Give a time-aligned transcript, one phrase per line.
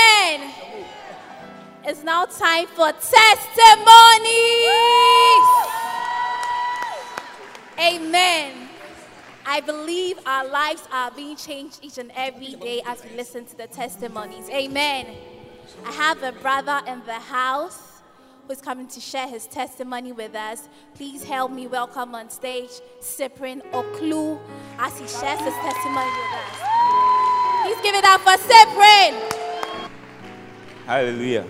[0.00, 0.52] Amen.
[1.84, 3.20] It's now time for testimonies.
[7.78, 8.68] Amen.
[9.46, 13.56] I believe our lives are being changed each and every day as we listen to
[13.56, 14.48] the testimonies.
[14.50, 15.06] Amen.
[15.84, 18.02] I have a brother in the house
[18.46, 20.68] who's coming to share his testimony with us.
[20.94, 22.70] Please help me welcome on stage
[23.00, 24.38] Cyprian Oklu
[24.78, 26.60] as he shares his testimony with us.
[27.62, 29.39] Please give it up for Cyprian.
[30.90, 31.46] Hallelujah.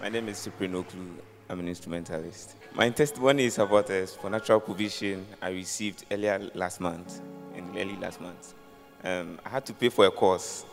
[0.00, 1.16] My name is Cyprian Oklu.
[1.48, 2.54] I'm an instrumentalist.
[2.72, 7.20] My testimony is about a supernatural provision I received earlier last month,
[7.56, 8.54] in early last month.
[9.02, 10.64] Um, I had to pay for a course.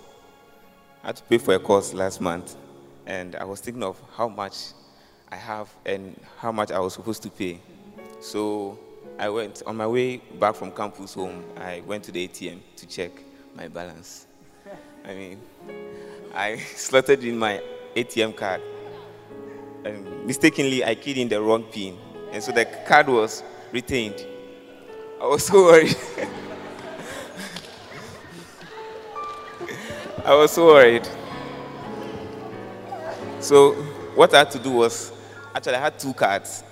[1.03, 2.57] I had to pay for a course last month,
[3.07, 4.73] and I was thinking of how much
[5.31, 7.59] I have and how much I was supposed to pay.
[8.19, 8.77] So
[9.17, 11.43] I went on my way back from campus home.
[11.57, 13.13] I went to the ATM to check
[13.55, 14.27] my balance.
[15.03, 15.41] I mean,
[16.33, 17.61] I slotted in my
[17.95, 18.61] ATM card.
[19.83, 21.97] And mistakenly, I keyed in the wrong pin.
[22.31, 24.25] And so the card was retained.
[25.19, 25.95] I was so worried.
[30.23, 31.07] I was so worried.
[33.39, 33.73] So
[34.15, 35.11] what I had to do was,
[35.53, 36.63] actually, I had two cards.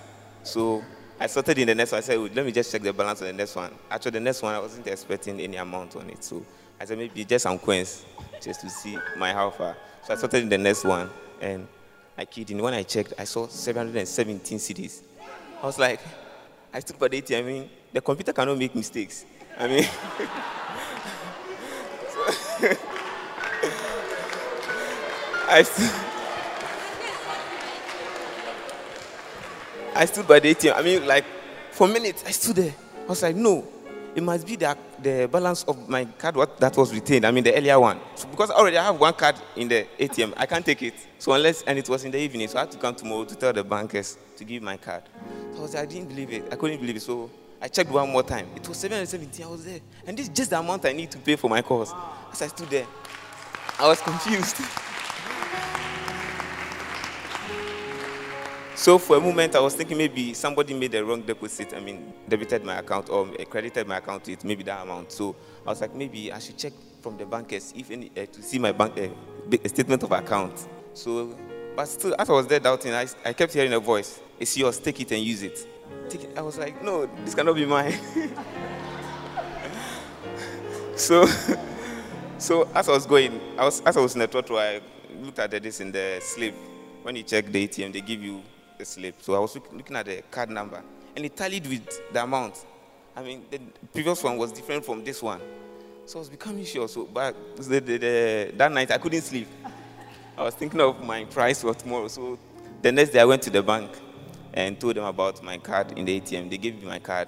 [0.44, 0.84] So
[1.20, 1.98] I sorted in the next one.
[1.98, 3.74] I said, let me just check the balance on the next one.
[3.90, 6.24] Actually, the next one, I wasn't expecting any amount on it.
[6.24, 6.46] So
[6.80, 8.06] I said, maybe just some coins
[8.42, 9.76] just to see my how far.
[10.06, 11.10] So I sorted in the next one
[11.42, 11.68] and
[12.18, 12.62] I keyed in.
[12.62, 15.02] When I checked, I saw 717 cedis.
[15.62, 16.00] I was like,
[16.74, 17.40] I stood by the ATM.
[17.40, 19.26] I mean, the computer cannot make mistakes.
[19.58, 19.90] I mean, so
[25.50, 25.94] I, st-
[29.96, 30.76] I stood by the ATM.
[30.76, 31.26] I mean, like,
[31.72, 32.74] for minutes, I stood there.
[33.04, 33.68] I was like, no,
[34.14, 37.26] it must be the, the balance of my card what, that was retained.
[37.26, 38.00] I mean, the earlier one.
[38.16, 40.94] So because already I have one card in the ATM, I can't take it.
[41.18, 43.36] So unless, and it was in the evening, so I had to come tomorrow to
[43.36, 45.04] tell the bankers to give my card.
[45.54, 46.46] So I was I didn't believe it.
[46.52, 47.02] I couldn't believe it.
[47.02, 47.30] So
[47.62, 48.48] I checked one more time.
[48.56, 49.46] It was 717.
[49.46, 49.80] I was there.
[50.08, 51.94] And this is just the amount I need to pay for my course.
[52.32, 52.88] As I stood there,
[53.78, 54.58] I was confused.
[58.80, 61.74] So for a moment, I was thinking maybe somebody made a wrong deposit.
[61.74, 65.12] I mean, debited my account or credited my account with maybe that amount.
[65.12, 65.36] So
[65.66, 68.58] I was like, maybe I should check from the bankers if any uh, to see
[68.58, 70.66] my bank uh, statement of account.
[70.94, 71.38] So,
[71.76, 74.22] but still, as I was there doubting, I, I kept hearing a voice.
[74.40, 74.80] It's yours.
[74.80, 75.68] Take it and use it.
[76.10, 76.38] Take it.
[76.38, 78.00] I was like, no, this cannot be mine.
[80.96, 81.26] so,
[82.38, 84.80] so as I was going, I was as I was in the trotro, I
[85.22, 86.56] looked at this in the slip.
[87.04, 88.42] When you check the ATM, they give you
[88.82, 90.82] So I was looking at the card number,
[91.16, 92.66] and it tallied with the amount.
[93.14, 93.60] I mean, the
[93.92, 95.42] previous one was different from this one.
[96.06, 96.88] So I was becoming sure.
[96.88, 99.48] So, the, the, the, that night I couldn't sleep.
[100.38, 102.08] I was thinking of my price for tomorrow.
[102.08, 102.40] So
[102.82, 103.92] the next day I went to the bank
[104.54, 106.50] and told them about my card in the ATM.
[106.50, 107.28] They gave me my card.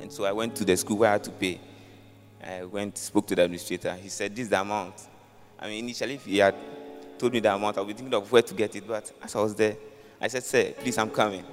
[0.00, 1.60] And so I went to the school where I had to pay.
[2.42, 3.96] I went, spoke to the administrator.
[3.96, 4.94] He said, This is the amount.
[5.58, 6.54] I mean, initially, if he had
[7.18, 8.86] told me the amount, I be thinking of where to get it.
[8.86, 9.76] But as I was there,
[10.24, 11.44] I said, Sir, please, I'm coming.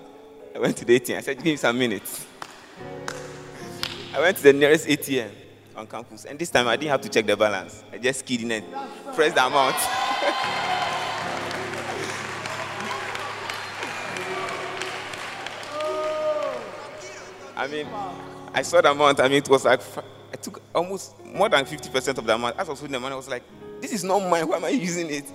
[0.56, 1.18] I went to the ATM.
[1.18, 2.26] I said, Give me some minutes.
[4.14, 5.30] I went to the nearest ATM
[5.76, 6.24] on campus.
[6.24, 7.84] And this time I didn't have to check the balance.
[7.92, 8.64] I just keyed in and
[9.14, 9.76] pressed the amount.
[17.58, 17.88] I mean,
[18.54, 19.20] I saw the amount.
[19.20, 19.82] I mean, it was like,
[20.32, 22.58] I took almost more than 50% of the amount.
[22.58, 23.44] As I was holding the money, I was like,
[23.82, 24.48] this is not mine.
[24.48, 25.26] Why am I using it?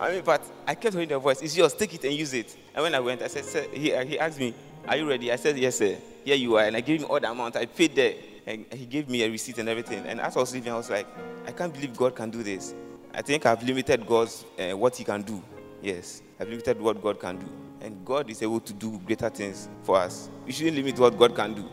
[0.00, 1.42] I mean, but I kept hearing the voice.
[1.42, 1.74] It's yours.
[1.74, 2.56] Take it and use it.
[2.74, 4.54] And when I went, I said, sir, he, he asked me,
[4.88, 5.30] are you ready?
[5.30, 5.96] I said, yes, sir.
[6.24, 6.64] Here you are.
[6.64, 7.56] And I gave him all the amount.
[7.56, 8.14] I paid there.
[8.46, 10.04] And he gave me a receipt and everything.
[10.06, 11.06] And as I was leaving, I was like,
[11.46, 12.74] I can't believe God can do this.
[13.12, 15.42] I think I've limited God's uh, what He can do.
[15.82, 17.46] Yes, I've limited what God can do.
[17.80, 20.30] And God is able to do greater things for us.
[20.46, 21.68] We shouldn't limit what God can do.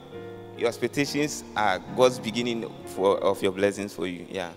[0.57, 4.25] Your expectations are God's beginning for, of your blessings for you.
[4.29, 4.51] Yeah.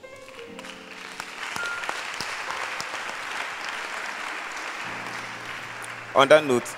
[6.21, 6.77] On that note,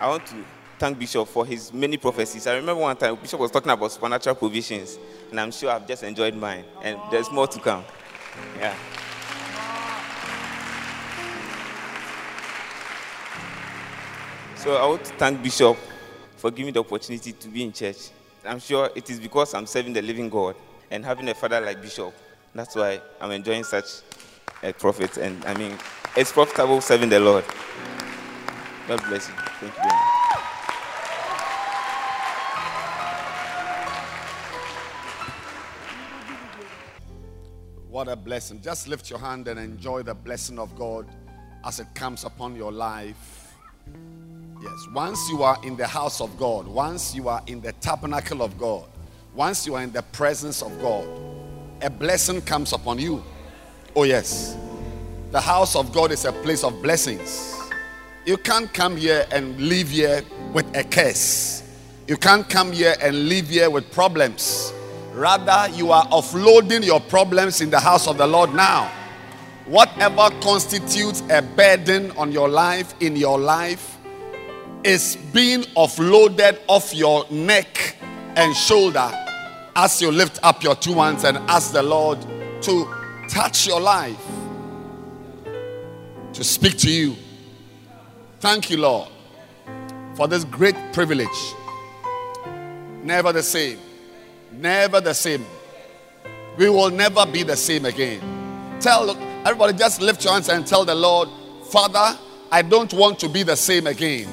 [0.00, 0.44] I want to
[0.80, 2.44] thank Bishop for his many prophecies.
[2.48, 4.98] I remember one time Bishop was talking about supernatural provisions,
[5.30, 7.84] and I'm sure I've just enjoyed mine, and there's more to come.
[8.58, 8.74] Yeah.
[14.56, 15.76] So I want to thank Bishop
[16.36, 18.08] for giving me the opportunity to be in church.
[18.44, 20.56] I'm sure it is because I'm serving the living God
[20.90, 22.12] and having a father like Bishop.
[22.56, 24.00] That's why I'm enjoying such
[24.64, 25.16] a prophet.
[25.16, 25.78] And I mean,
[26.16, 27.44] it's profitable serving the Lord.
[28.88, 29.34] God bless you.
[29.34, 30.18] Thank you very much.
[37.90, 38.62] What a blessing.
[38.62, 41.06] Just lift your hand and enjoy the blessing of God
[41.66, 43.52] as it comes upon your life.
[44.62, 48.40] Yes, once you are in the house of God, once you are in the tabernacle
[48.40, 48.88] of God,
[49.34, 51.06] once you are in the presence of God,
[51.82, 53.22] a blessing comes upon you.
[53.94, 54.56] Oh, yes.
[55.30, 57.57] The house of God is a place of blessings.
[58.28, 60.22] You can't come here and live here
[60.52, 61.62] with a curse.
[62.06, 64.70] You can't come here and live here with problems.
[65.14, 68.92] Rather, you are offloading your problems in the house of the Lord now.
[69.64, 73.96] Whatever constitutes a burden on your life, in your life,
[74.84, 77.96] is being offloaded off your neck
[78.36, 79.10] and shoulder
[79.74, 82.20] as you lift up your two hands and ask the Lord
[82.60, 82.94] to
[83.30, 84.22] touch your life,
[86.34, 87.16] to speak to you.
[88.40, 89.08] Thank you, Lord,
[90.14, 91.28] for this great privilege.
[93.02, 93.78] Never the same.
[94.52, 95.44] Never the same.
[96.56, 98.20] We will never be the same again.
[98.80, 99.10] Tell
[99.44, 101.28] everybody, just lift your hands and tell the Lord,
[101.70, 102.16] Father,
[102.52, 104.28] I don't want to be the same again.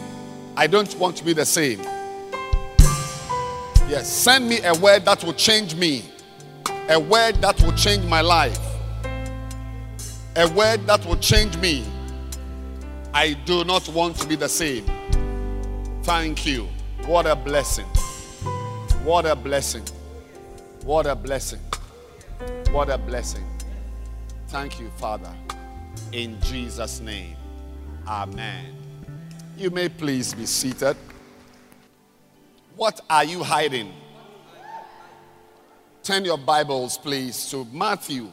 [0.56, 1.82] I don't want to be the same.
[3.88, 6.06] Yes, send me a word that will change me,
[6.90, 8.60] a word that will change my life,
[10.36, 11.86] a word that will change me.
[13.16, 14.84] I do not want to be the same.
[16.04, 16.68] Thank you.
[17.06, 17.86] What a blessing.
[19.06, 19.84] What a blessing.
[20.84, 21.62] What a blessing.
[22.72, 23.46] What a blessing.
[24.50, 25.34] Thank you, Father.
[26.12, 27.38] In Jesus' name.
[28.06, 28.76] Amen.
[29.58, 30.98] You may please be seated.
[32.76, 33.94] What are you hiding?
[36.04, 38.28] Turn your Bibles, please, to Matthew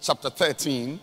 [0.00, 0.98] chapter 13.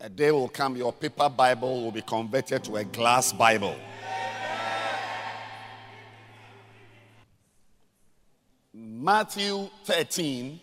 [0.00, 3.76] A day will come, your paper Bible will be converted to a glass Bible.
[8.72, 10.60] Matthew 13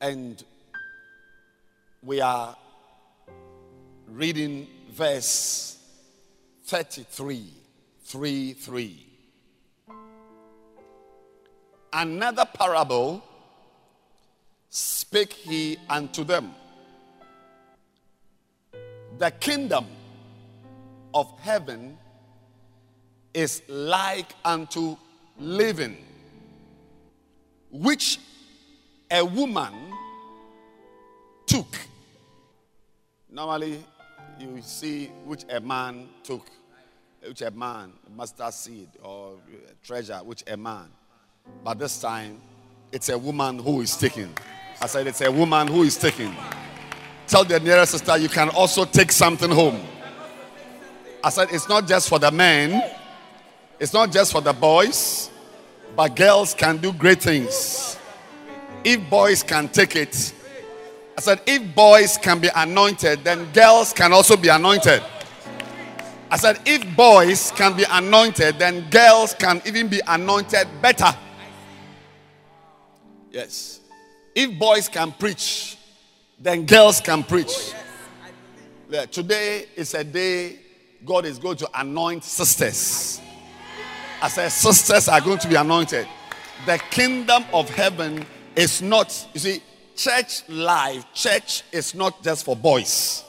[0.00, 0.42] and
[2.02, 2.56] we are
[4.06, 5.78] reading verse
[6.64, 7.52] 33
[8.04, 9.06] 3 3
[11.92, 13.22] another parable
[14.70, 16.54] spake he unto them
[19.18, 19.86] the kingdom
[21.12, 21.98] of heaven
[23.34, 24.96] is like unto
[25.38, 25.96] leaven
[27.70, 28.18] which
[29.10, 29.74] a woman
[31.46, 31.76] took
[33.30, 33.84] normally
[34.40, 36.46] you see which a man took,
[37.22, 39.34] which a man, mustard seed or
[39.82, 40.88] treasure, which a man.
[41.62, 42.40] But this time,
[42.92, 44.32] it's a woman who is taking.
[44.80, 46.34] I said, it's a woman who is taking.
[47.26, 49.80] Tell the nearest sister you can also take something home.
[51.22, 52.82] I said, it's not just for the men,
[53.78, 55.30] it's not just for the boys,
[55.94, 57.98] but girls can do great things.
[58.82, 60.34] If boys can take it,
[61.16, 65.02] I said, if boys can be anointed, then girls can also be anointed.
[66.30, 71.14] I said, if boys can be anointed, then girls can even be anointed better.
[73.30, 73.80] Yes.
[74.34, 75.76] If boys can preach,
[76.38, 77.48] then girls can preach.
[77.48, 77.74] Oh,
[78.88, 80.58] yeah, today is a day
[81.04, 83.20] God is going to anoint sisters.
[84.22, 86.06] I said, sisters are going to be anointed.
[86.66, 89.62] The kingdom of heaven is not, you see,
[89.96, 93.24] church life, church is not just for boys.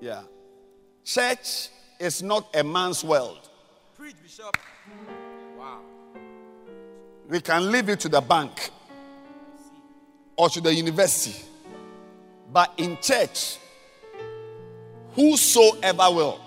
[0.00, 0.22] Yeah.
[1.04, 3.48] Church is not a man's world.
[3.96, 4.56] Preach, Bishop.
[7.28, 8.70] We can leave it to the bank
[10.34, 11.44] or to the university.
[12.50, 13.58] But in church,
[15.12, 16.40] whosoever will,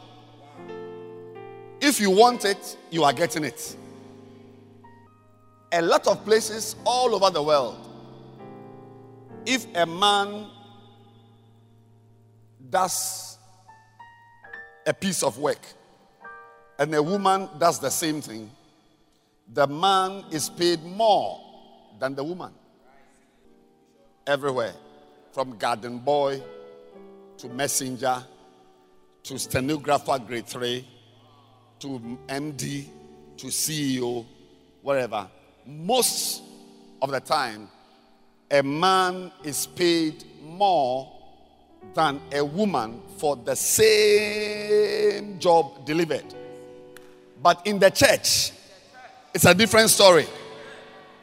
[1.79, 3.75] if you want it, you are getting it.
[5.71, 7.77] A lot of places all over the world,
[9.45, 10.47] if a man
[12.69, 13.38] does
[14.88, 15.63] a piece of work
[16.79, 18.50] and a woman does the same thing,
[19.53, 21.39] the man is paid more
[22.00, 22.51] than the woman.
[24.25, 24.74] Everywhere,
[25.34, 26.41] from garden boy
[27.38, 28.24] to messenger
[29.24, 30.88] to stenographer grade 3
[31.79, 32.86] to MD
[33.38, 34.25] to CEO,
[34.81, 35.27] whatever.
[35.65, 36.43] Most
[37.01, 37.67] of the time,
[38.50, 41.12] a man is paid more
[41.93, 46.25] than a woman for the same job delivered.
[47.41, 48.51] But in the church,
[49.33, 50.27] it's a different story.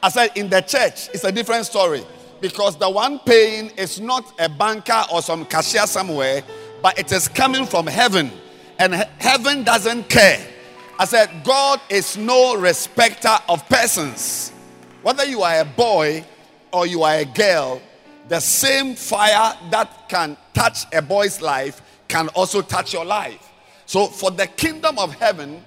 [0.03, 2.05] I said, in the church, it's a different story
[2.41, 6.43] because the one paying is not a banker or some cashier somewhere,
[6.83, 8.31] but it is coming from heaven,
[8.79, 10.41] and heaven doesn't care.
[10.99, 14.53] I said, God is no respecter of persons.
[15.03, 16.25] Whether you are a boy
[16.73, 17.81] or you are a girl,
[18.29, 23.49] the same fire that can touch a boy's life can also touch your life.
[23.87, 25.65] So, for the kingdom of heaven,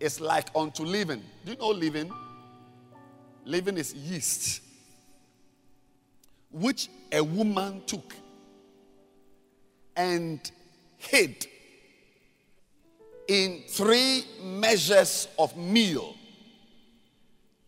[0.00, 1.22] it's like unto leaven.
[1.44, 2.12] Do you know leaven?
[3.44, 4.62] Leaven is yeast,
[6.50, 8.14] which a woman took
[9.96, 10.50] and
[10.96, 11.46] hid
[13.26, 16.14] in three measures of meal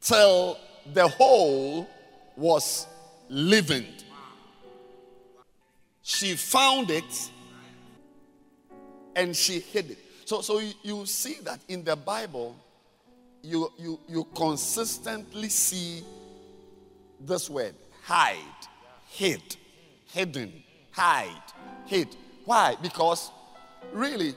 [0.00, 0.58] till
[0.92, 1.88] the whole
[2.36, 2.86] was
[3.28, 4.04] leavened.
[6.02, 7.30] She found it
[9.16, 9.98] and she hid it.
[10.30, 12.54] So, so you, see that in the Bible,
[13.42, 16.04] you, you, you consistently see
[17.18, 18.38] this word hide,
[19.08, 19.42] hid,
[20.06, 20.52] hidden,
[20.92, 21.42] hide,
[21.84, 22.14] hid.
[22.44, 22.76] Why?
[22.80, 23.32] Because
[23.92, 24.36] really,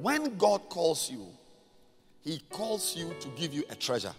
[0.00, 1.26] when God calls you,
[2.22, 4.14] He calls you to give you a treasure.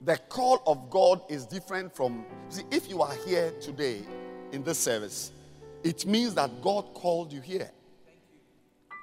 [0.00, 2.24] The call of God is different from.
[2.48, 4.04] See, if you are here today
[4.54, 5.32] in this service,
[5.82, 7.70] it means that God called you here.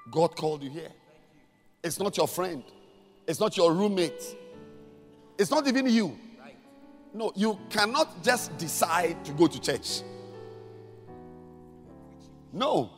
[0.09, 0.91] God called you here.
[1.83, 2.63] It's not your friend,
[3.27, 4.23] it's not your roommate,
[5.37, 6.17] it's not even you.
[7.13, 10.01] No, you cannot just decide to go to church.
[12.53, 12.89] No.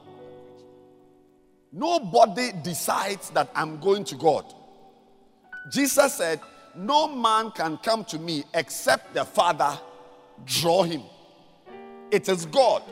[1.72, 4.53] Nobody decides that I'm going to God.
[5.72, 6.39] Jesus said,
[6.75, 9.79] No man can come to me except the Father
[10.45, 11.01] draw him.
[12.13, 12.84] It is God.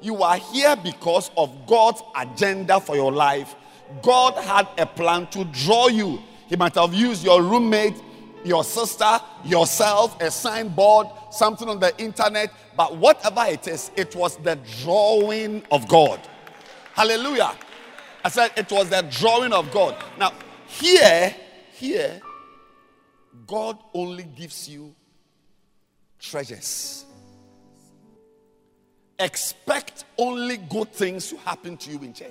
[0.00, 3.54] You are here because of God's agenda for your life.
[4.00, 6.22] God had a plan to draw you.
[6.48, 8.02] He might have used your roommate,
[8.46, 14.38] your sister, yourself, a signboard, something on the internet, but whatever it is, it was
[14.38, 16.18] the drawing of God.
[16.94, 17.54] Hallelujah.
[18.24, 20.02] I said it was the drawing of God.
[20.18, 20.32] Now,
[20.66, 21.36] here,
[21.74, 22.22] here,
[23.46, 24.94] God only gives you
[26.18, 27.04] treasures.
[29.22, 32.30] Expect only good things to happen to you in church.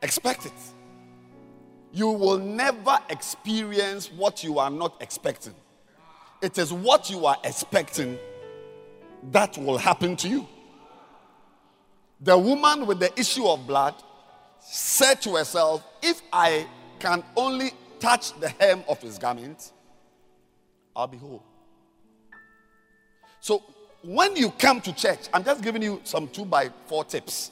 [0.00, 0.52] Expect it.
[1.92, 5.54] You will never experience what you are not expecting.
[6.40, 8.18] It is what you are expecting
[9.30, 10.48] that will happen to you.
[12.22, 13.94] The woman with the issue of blood
[14.58, 16.66] said to herself, If I
[16.98, 19.70] can only touch the hem of his garment,
[20.96, 21.42] I'll be whole.
[23.40, 23.62] So
[24.02, 27.50] when you come to church, I'm just giving you some two by four tips.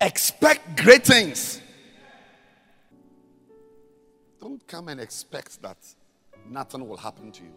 [0.00, 1.60] Expect great things.
[4.40, 5.76] Don't come and expect that
[6.48, 7.52] nothing will happen to you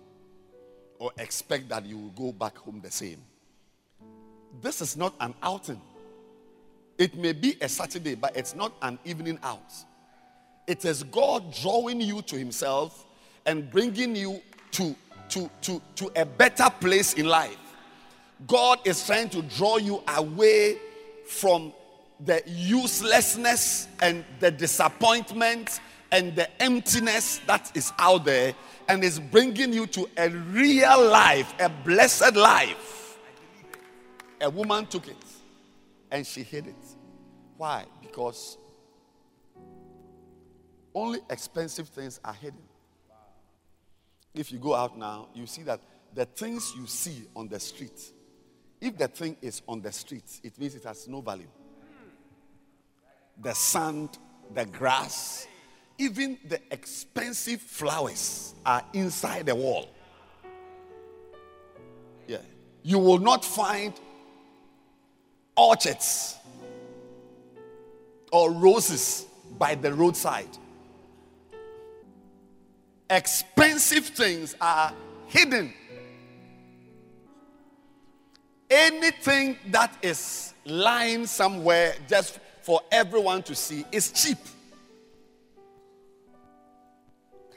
[1.00, 3.22] or expect that you will go back home the same.
[4.62, 5.81] This is not an outing.
[6.98, 9.74] It may be a Saturday, but it's not an evening out.
[10.67, 13.05] It is God drawing you to Himself
[13.46, 14.41] and bringing you
[14.72, 14.96] to,
[15.29, 17.58] to, to, to a better place in life.
[18.48, 20.77] God is trying to draw you away
[21.25, 21.74] from
[22.19, 25.79] the uselessness and the disappointment
[26.12, 28.53] and the emptiness that is out there
[28.88, 33.17] and is bringing you to a real life, a blessed life.
[34.41, 35.24] A woman took it
[36.12, 36.75] and she hid it.
[37.58, 37.86] Why?
[38.01, 38.58] Because
[40.96, 42.63] only expensive things are hidden.
[44.34, 45.81] If you go out now, you see that
[46.13, 48.00] the things you see on the street,
[48.81, 51.48] if the thing is on the street, it means it has no value.
[53.41, 54.17] The sand,
[54.53, 55.48] the grass,
[55.98, 59.89] even the expensive flowers are inside the wall.
[62.27, 62.38] Yeah.
[62.83, 63.93] You will not find
[65.57, 66.38] orchards
[68.31, 69.25] or roses
[69.57, 70.57] by the roadside.
[73.09, 74.93] Expensive things are
[75.27, 75.74] hidden.
[78.69, 84.38] Anything that is lying somewhere just for everyone to see is cheap.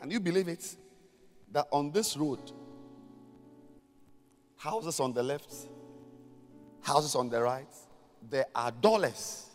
[0.01, 0.77] Can you believe it?
[1.53, 2.41] That on this road,
[4.57, 5.55] houses on the left,
[6.81, 7.69] houses on the right.
[8.31, 9.47] There are dollars.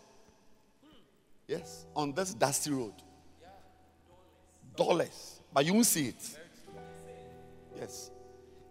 [1.47, 2.93] Yes, on this dusty road.
[4.75, 5.41] Dollars.
[5.51, 6.37] But you won't see it.
[7.79, 8.11] Yes.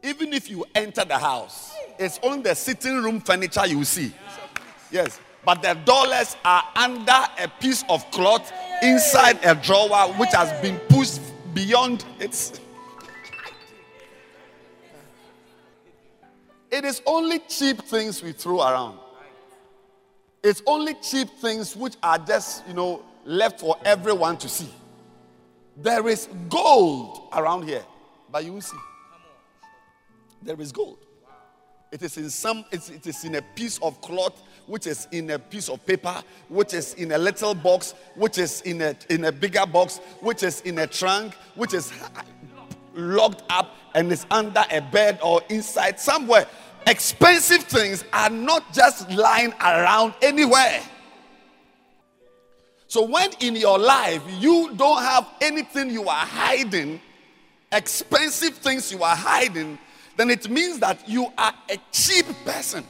[0.06, 4.12] Even if you enter the house, it's only the sitting room furniture you see.
[4.92, 5.20] Yes.
[5.44, 10.78] But the dollars are under a piece of cloth inside a drawer which has been
[10.88, 11.20] pushed
[11.54, 12.60] beyond its.
[16.70, 18.98] It is only cheap things we throw around.
[20.40, 24.68] It's only cheap things which are just, you know, left for everyone to see.
[25.76, 27.84] There is gold around here,
[28.30, 28.76] but you will see.
[30.46, 30.98] There is gold.
[31.90, 35.38] It is in some, it is in a piece of cloth, which is in a
[35.40, 39.32] piece of paper, which is in a little box, which is in a in a
[39.32, 41.92] bigger box, which is in a trunk, which is
[42.94, 46.46] locked up and is under a bed or inside somewhere.
[46.86, 50.80] Expensive things are not just lying around anywhere.
[52.86, 57.00] So when in your life you don't have anything you are hiding,
[57.72, 59.78] expensive things you are hiding,
[60.16, 62.84] then it means that you are a cheap person.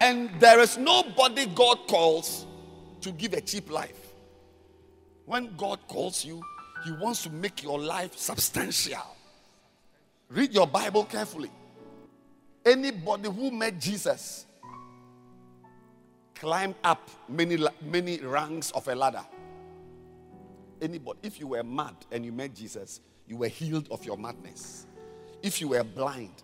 [0.00, 2.46] And there is nobody God calls
[3.00, 3.98] to give a cheap life.
[5.26, 6.42] When God calls you,
[6.84, 9.16] He wants to make your life substantial.
[10.28, 11.50] Read your Bible carefully.
[12.64, 14.46] Anybody who met Jesus
[16.34, 19.24] climbed up many, many ranks of a ladder.
[20.80, 24.85] Anybody, if you were mad and you met Jesus, you were healed of your madness.
[25.46, 26.42] If you were blind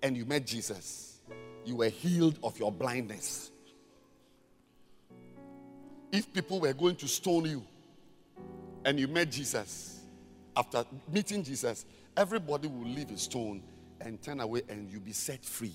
[0.00, 1.18] and you met Jesus,
[1.64, 3.50] you were healed of your blindness.
[6.12, 7.64] If people were going to stone you
[8.84, 10.02] and you met Jesus,
[10.56, 11.84] after meeting Jesus,
[12.16, 13.60] everybody will leave a stone
[14.00, 15.74] and turn away and you'll be set free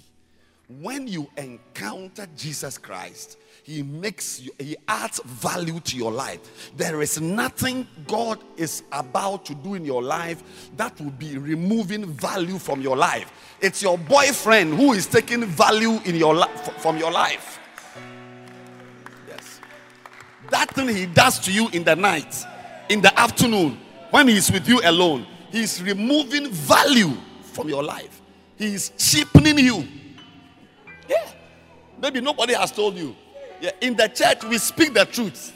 [0.68, 6.72] when you encounter Jesus Christ, He makes you, He adds value to your life.
[6.76, 10.44] There is nothing God is about to do in your life
[10.76, 13.32] that will be removing value from your life.
[13.62, 17.60] It's your boyfriend who is taking value in your life from your life.
[19.30, 19.62] Yes.
[20.50, 22.36] That thing he does to you in the night,
[22.90, 23.80] in the afternoon,
[24.12, 28.22] when he's with you alone, he's removing value from your life.
[28.58, 29.88] He's cheapening you.
[31.10, 31.32] Yeah.
[32.02, 33.16] Maybe nobody has told you.
[33.62, 33.72] Yeah.
[33.82, 35.54] In the church, we speak the truth.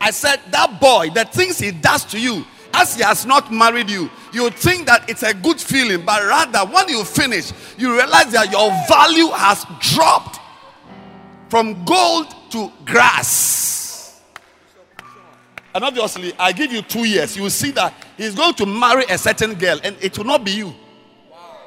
[0.00, 3.90] I said, that boy, the things he does to you, as he has not married
[3.90, 8.32] you, you think that it's a good feeling, but rather when you finish, you realize
[8.32, 10.38] that your value has dropped
[11.48, 14.22] from gold to grass.
[15.74, 19.04] And obviously, I give you two years, you will see that he's going to marry
[19.10, 20.72] a certain girl, and it will not be you.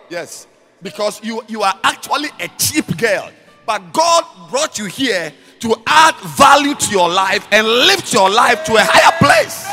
[0.09, 0.47] Yes
[0.83, 3.31] because you, you are actually a cheap girl.
[3.65, 8.65] But God brought you here to add value to your life and lift your life
[8.65, 9.65] to a higher place.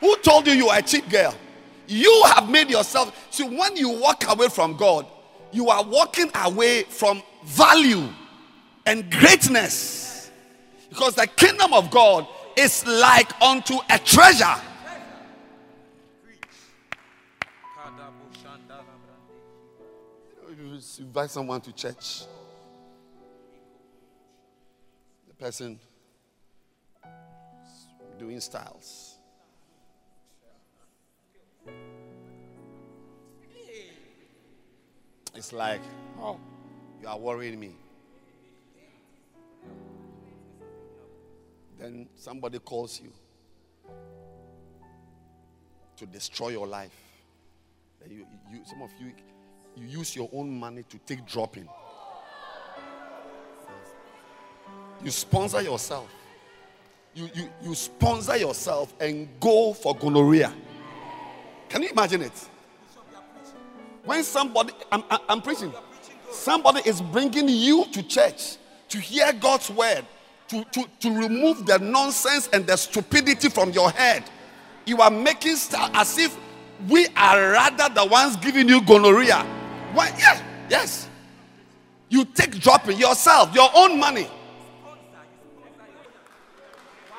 [0.00, 1.34] Who told you you are a cheap girl?
[1.86, 3.28] You have made yourself.
[3.30, 5.06] See, when you walk away from God,
[5.52, 8.08] you are walking away from value
[8.84, 10.30] and greatness.
[10.88, 14.56] Because the kingdom of God is like unto a treasure
[20.98, 22.22] invite someone to church.
[25.28, 25.78] The person
[28.18, 29.16] doing styles.
[35.34, 35.80] It's like,
[36.20, 36.40] oh,
[37.00, 37.76] you are worrying me.
[41.78, 43.12] Then somebody calls you
[45.96, 46.90] to destroy your life.
[48.08, 49.12] You, you, some of you
[49.78, 51.68] you use your own money to take dropping.
[55.04, 56.10] You sponsor yourself.
[57.14, 60.52] You, you, you sponsor yourself and go for gonorrhea.
[61.68, 62.48] Can you imagine it?
[64.04, 65.72] When somebody, I'm, I'm preaching,
[66.30, 68.56] somebody is bringing you to church
[68.88, 70.04] to hear God's word,
[70.48, 74.24] to, to, to remove the nonsense and the stupidity from your head.
[74.86, 76.36] You are making style as if
[76.88, 79.57] we are rather the ones giving you gonorrhea
[79.92, 80.08] why?
[80.18, 81.08] Yes, yes.
[82.08, 84.26] You take dropping yourself, your own money.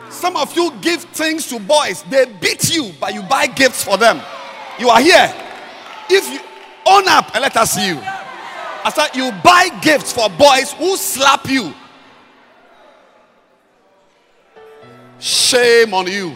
[0.09, 3.97] Some of you give things to boys, they beat you, but you buy gifts for
[3.97, 4.21] them.
[4.79, 5.33] You are here.
[6.09, 6.39] If you
[6.87, 7.99] own up and let us see you.
[8.01, 11.73] I said, you buy gifts for boys who slap you.
[15.19, 16.35] Shame on you.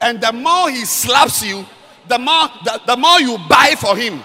[0.00, 1.66] And the more he slaps you,
[2.08, 4.22] the more the, the more you buy for him.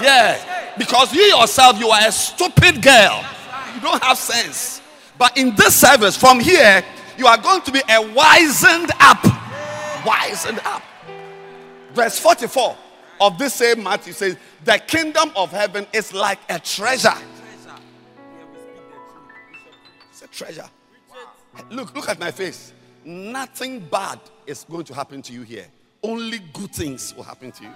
[0.00, 0.74] Yeah.
[0.78, 3.24] Because you yourself, you are a stupid girl.
[3.74, 4.80] You don't have sense.
[5.18, 6.82] But in this service, from here,
[7.18, 9.24] you are going to be a wizened up.
[10.06, 10.82] Wizened up.
[11.92, 12.76] Verse 44
[13.20, 17.12] of this same Matthew says, The kingdom of heaven is like a treasure.
[20.10, 20.68] It's a treasure.
[21.70, 22.72] Look, look at my face.
[23.04, 25.66] Nothing bad is going to happen to you here.
[26.02, 27.70] Only good things will happen to you.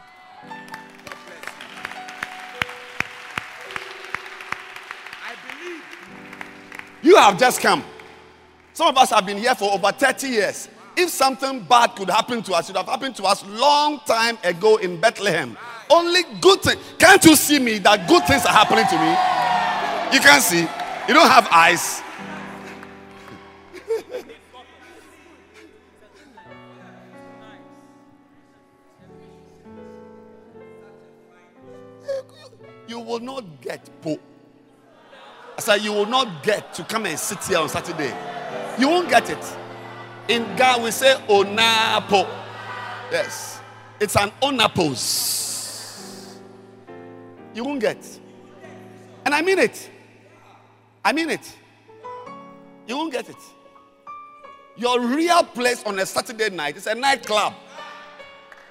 [7.03, 7.85] You have just come.
[8.73, 10.69] Some of us have been here for over 30 years.
[10.97, 14.39] If something bad could happen to us, it would have happened to us long time
[14.43, 15.57] ago in Bethlehem.
[15.89, 16.81] Only good things.
[16.99, 20.17] Can't you see me that good things are happening to me?
[20.17, 20.63] You can't see.
[21.07, 22.03] You don't have eyes.
[32.89, 34.19] You will not get po.
[35.57, 38.15] I said, you will not get to come and sit here on Saturday.
[38.79, 39.57] You won't get it.
[40.29, 42.29] In Ghana, we say onapo.
[43.11, 43.61] Yes.
[43.99, 46.37] It's an onapos.
[47.55, 48.05] You won't get.
[49.25, 49.91] And I mean it.
[51.03, 51.57] I mean it.
[52.87, 53.37] You won't get it.
[54.77, 57.55] Your real place on a Saturday night is a nightclub.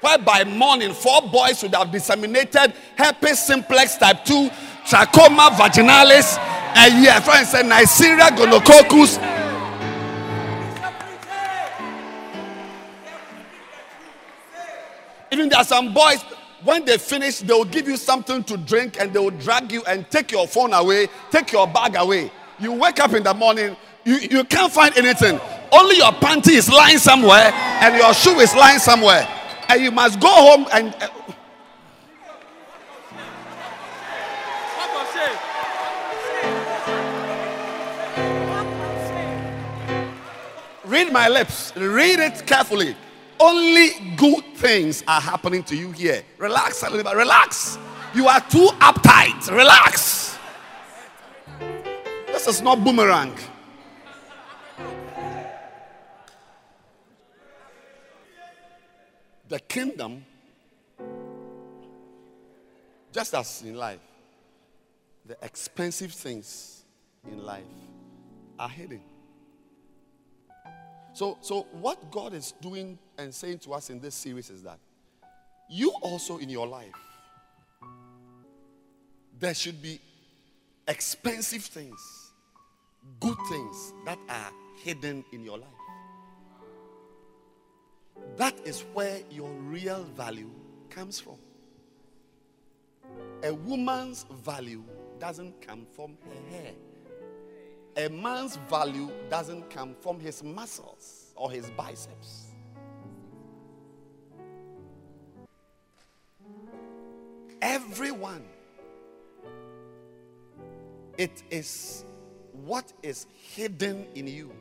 [0.01, 4.49] Where by morning, four boys would have disseminated herpes simplex type 2,
[4.85, 6.37] Trichomonas vaginalis,
[6.75, 9.17] and yeah, friends said Neisseria gonococcus.
[15.31, 16.21] Even there are some boys,
[16.63, 19.83] when they finish, they will give you something to drink and they will drag you
[19.85, 22.31] and take your phone away, take your bag away.
[22.59, 25.39] You wake up in the morning, you, you can't find anything.
[25.71, 29.27] Only your panty is lying somewhere and your shoe is lying somewhere.
[29.69, 30.95] And you must go home and.
[30.99, 31.09] Uh,
[40.85, 42.95] read my lips, read it carefully.
[43.39, 46.23] Only good things are happening to you here.
[46.37, 47.17] Relax a little bit.
[47.17, 47.77] Relax.
[48.13, 49.51] You are too uptight.
[49.51, 50.37] Relax.
[52.27, 53.35] This is not boomerang.
[59.47, 60.25] The kingdom,
[63.11, 63.99] just as in life,
[65.25, 66.83] the expensive things
[67.31, 67.63] in life
[68.57, 69.01] are hidden.
[71.13, 74.79] So, so what God is doing and saying to us in this series is that
[75.69, 76.91] you also in your life,
[79.39, 79.99] there should be
[80.87, 82.31] expensive things,
[83.19, 84.51] good things that are
[84.83, 85.74] hidden in your life.
[88.37, 90.51] That is where your real value
[90.89, 91.37] comes from.
[93.43, 94.83] A woman's value
[95.19, 96.73] doesn't come from her hair.
[97.97, 102.47] A man's value doesn't come from his muscles or his biceps.
[107.61, 108.43] Everyone.
[111.17, 112.03] It is
[112.51, 114.51] what is hidden in you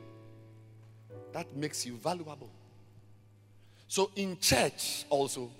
[1.33, 2.49] that makes you valuable.
[3.87, 5.51] So, in church, also,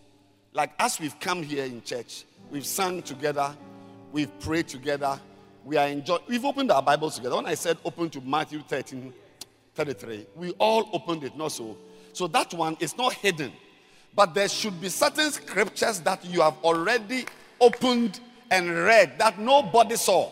[0.54, 3.56] like as we've come here in church, we've sung together,
[4.12, 5.20] we've prayed together,
[5.64, 6.22] we are enjoying.
[6.28, 7.36] We've opened our Bibles together.
[7.36, 9.14] When I said open to Matthew 13,
[9.74, 11.76] 33, we all opened it, not so.
[12.14, 13.52] So that one is not hidden.
[14.16, 17.26] But there should be certain scriptures that you have already
[17.60, 20.32] opened and read that nobody saw.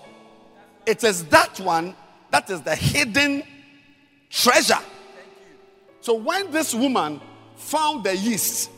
[0.85, 1.95] It is that one
[2.31, 3.43] that is the hidden
[4.29, 4.79] treasure.
[5.99, 7.19] So when this woman
[7.55, 8.69] found the yeast,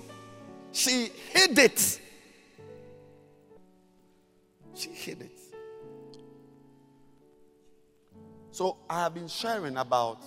[0.72, 2.00] she hid it.
[4.74, 5.32] She hid it.
[8.52, 10.22] So I have been sharing about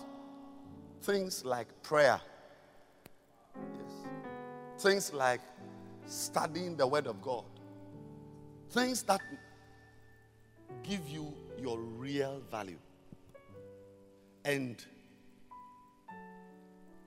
[1.03, 2.21] things like prayer.
[3.57, 4.83] Yes.
[4.83, 5.41] Things like
[6.07, 7.45] studying the word of God.
[8.71, 9.21] Things that
[10.83, 12.79] give you your real value.
[14.45, 14.85] And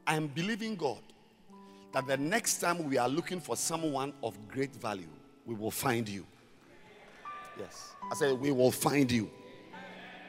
[0.07, 1.01] I'm believing God
[1.93, 5.09] that the next time we are looking for someone of great value,
[5.45, 6.25] we will find you.
[7.59, 7.93] Yes.
[8.11, 9.29] I said, we will find you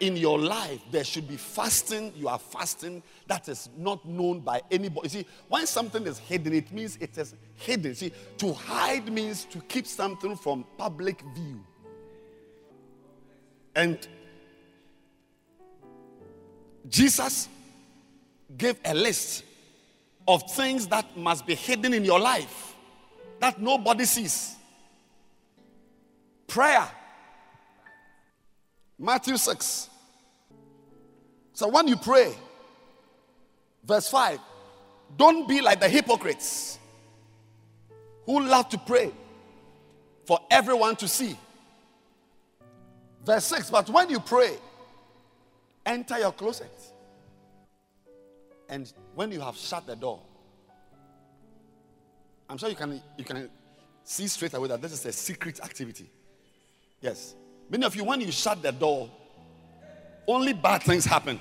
[0.03, 2.13] in your life, there should be fasting.
[2.17, 5.09] You are fasting that is not known by anybody.
[5.09, 7.95] See, when something is hidden, it means it is hidden.
[7.95, 11.65] See, to hide means to keep something from public view.
[13.77, 14.09] And
[16.89, 17.49] Jesus
[18.59, 19.45] gave a list
[20.27, 22.75] of things that must be hidden in your life
[23.41, 24.55] that nobody sees.
[26.47, 26.89] Prayer.
[28.99, 29.91] Matthew 6.
[31.55, 32.33] So when you pray,
[33.85, 34.39] verse 5,
[35.17, 36.79] don't be like the hypocrites
[38.27, 39.13] who love to pray
[40.25, 41.37] for everyone to see.
[43.25, 44.57] Verse 6 But when you pray,
[45.85, 46.92] enter your closet.
[48.73, 50.19] And when you have shut the door,
[52.49, 53.51] I'm sure you can, you can
[54.03, 56.09] see straight away that this is a secret activity.
[57.03, 57.35] Yes.
[57.69, 59.11] Many of you, when you shut the door,
[60.27, 61.39] only bad things happen.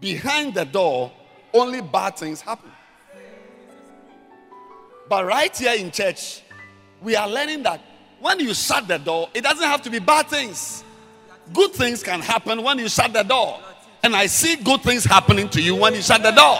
[0.00, 1.12] Behind the door,
[1.52, 2.70] only bad things happen.
[5.10, 6.40] But right here in church,
[7.02, 7.82] we are learning that
[8.18, 10.84] when you shut the door, it doesn't have to be bad things.
[11.52, 13.60] Good things can happen when you shut the door.
[14.02, 16.58] And I see good things happening to you when you shut the door.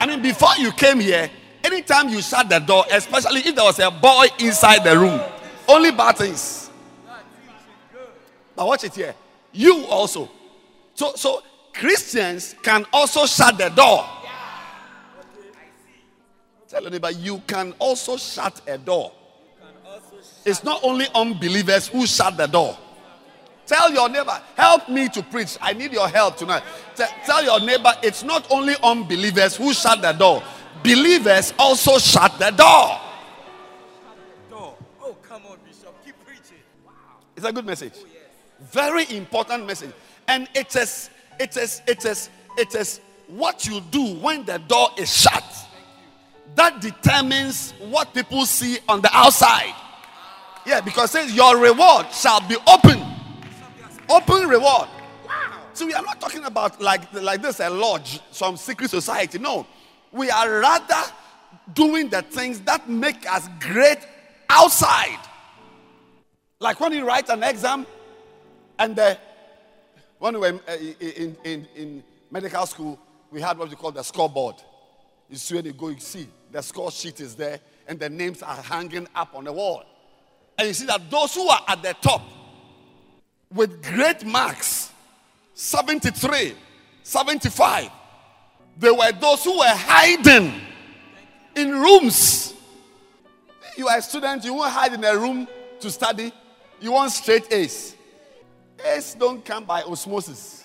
[0.00, 1.30] I mean, before you came here,
[1.64, 5.20] anytime you shut the door, especially if there was a boy inside the room,
[5.66, 6.70] only bad things.
[8.54, 9.14] But watch it here.
[9.52, 10.30] You also.
[10.94, 14.04] So, so Christians can also shut the door.
[16.68, 19.12] Tell anybody you can also shut a door.
[20.44, 22.76] It's not only unbelievers who shut the door.
[23.68, 25.58] Tell your neighbor, help me to preach.
[25.60, 26.62] I need your help tonight.
[26.96, 30.42] T- tell your neighbor, it's not only unbelievers who shut the door,
[30.82, 32.98] believers also shut the door.
[35.00, 35.94] Oh, come on, Bishop.
[36.02, 36.62] Keep preaching.
[36.86, 36.92] Wow.
[37.36, 37.92] It's a good message.
[37.96, 38.72] Oh, yes.
[38.72, 39.92] Very important message.
[40.26, 44.88] And it is, it is, it is, it is what you do when the door
[44.96, 45.44] is shut
[46.54, 49.74] that determines what people see on the outside.
[50.66, 53.07] Yeah, because it says your reward shall be open.
[54.08, 54.88] Open reward.
[55.26, 55.60] Wow.
[55.74, 59.38] So we are not talking about like, like this, a lodge, some secret society.
[59.38, 59.66] No.
[60.10, 61.12] We are rather
[61.74, 63.98] doing the things that make us great
[64.48, 65.18] outside.
[66.60, 67.86] Like when you write an exam
[68.78, 69.18] and the,
[70.18, 72.98] when we were in, eh, in, in, in medical school,
[73.30, 74.56] we had what we call the scoreboard.
[75.28, 78.42] You see where they go, you see the score sheet is there and the names
[78.42, 79.84] are hanging up on the wall.
[80.56, 82.22] And you see that those who are at the top
[83.52, 84.92] with great marks
[85.54, 86.54] 73,
[87.02, 87.90] 75
[88.78, 90.52] they were those who were hiding
[91.56, 92.54] in rooms.
[93.76, 95.48] You are a student, you won't hide in a room
[95.80, 96.32] to study.
[96.80, 97.96] You want straight A's.
[98.84, 100.64] A's don't come by osmosis.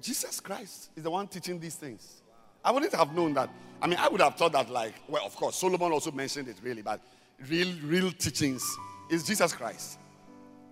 [0.00, 2.22] Jesus Christ is the one teaching these things.
[2.64, 3.48] I wouldn't have known that.
[3.80, 6.56] I mean, I would have thought that, like, well, of course, Solomon also mentioned it
[6.62, 7.00] really, but
[7.48, 8.64] real, real teachings
[9.10, 9.98] is Jesus Christ.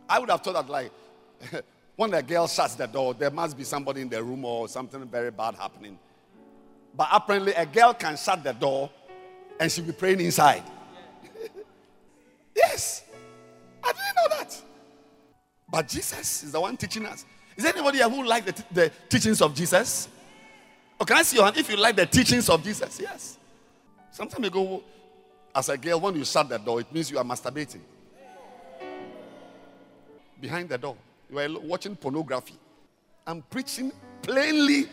[0.09, 0.93] I would have thought that, like,
[1.97, 5.07] when a girl shuts the door, there must be somebody in the room or something
[5.07, 5.99] very bad happening.
[6.97, 8.91] But apparently, a girl can shut the door
[9.59, 10.63] and she'll be praying inside.
[12.57, 13.05] yes.
[13.83, 14.63] I didn't know that.
[15.69, 17.25] But Jesus is the one teaching us.
[17.57, 20.09] Is anybody here who like the, t- the teachings of Jesus?
[21.01, 23.01] Oh, can I see your hand if you like the teachings of Jesus?
[23.01, 23.39] Yes.
[24.11, 24.83] Some time ago,
[25.55, 27.81] as a girl, when you shut the door, it means you are masturbating.
[30.45, 30.95] Behind the door,
[31.31, 32.53] you are watching pornography.
[33.27, 34.85] I'm preaching plainly.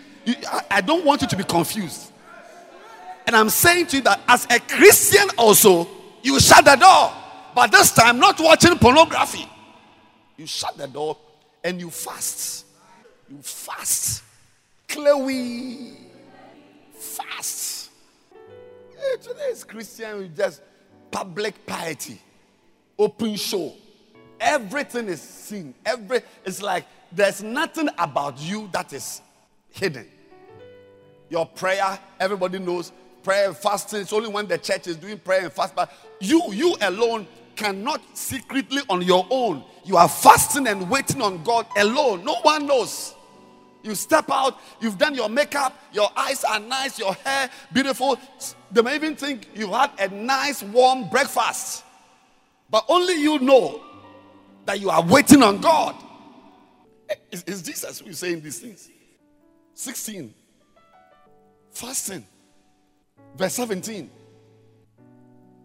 [0.69, 2.13] I, don't want you to be confused.
[3.27, 5.89] And I'm saying to you that as a Christian, also,
[6.23, 7.11] you shut the door.
[7.53, 9.45] But this time, not watching pornography.
[10.37, 11.17] You shut the door
[11.61, 12.65] and you fast.
[13.29, 14.23] You fast.
[14.87, 15.97] Chloe.
[16.93, 17.89] Fast.
[18.97, 20.61] Hey, today's Christian with just
[21.11, 22.21] public piety,
[22.97, 23.73] open show.
[24.41, 25.73] Everything is seen.
[25.85, 29.21] Every it's like there's nothing about you that is
[29.69, 30.07] hidden.
[31.29, 32.91] Your prayer, everybody knows
[33.23, 34.01] prayer and fasting.
[34.01, 38.01] It's only when the church is doing prayer and fast, but you, you alone cannot
[38.17, 39.63] secretly on your own.
[39.85, 42.25] You are fasting and waiting on God alone.
[42.25, 43.13] No one knows.
[43.83, 48.19] You step out, you've done your makeup, your eyes are nice, your hair beautiful.
[48.71, 51.83] They may even think you had a nice warm breakfast.
[52.69, 53.81] But only you know
[54.65, 55.95] that you are waiting on God.
[57.31, 58.89] Is, is Jesus who is saying these things?
[59.73, 60.33] 16.
[61.71, 62.25] Fasting.
[63.35, 64.09] Verse 17.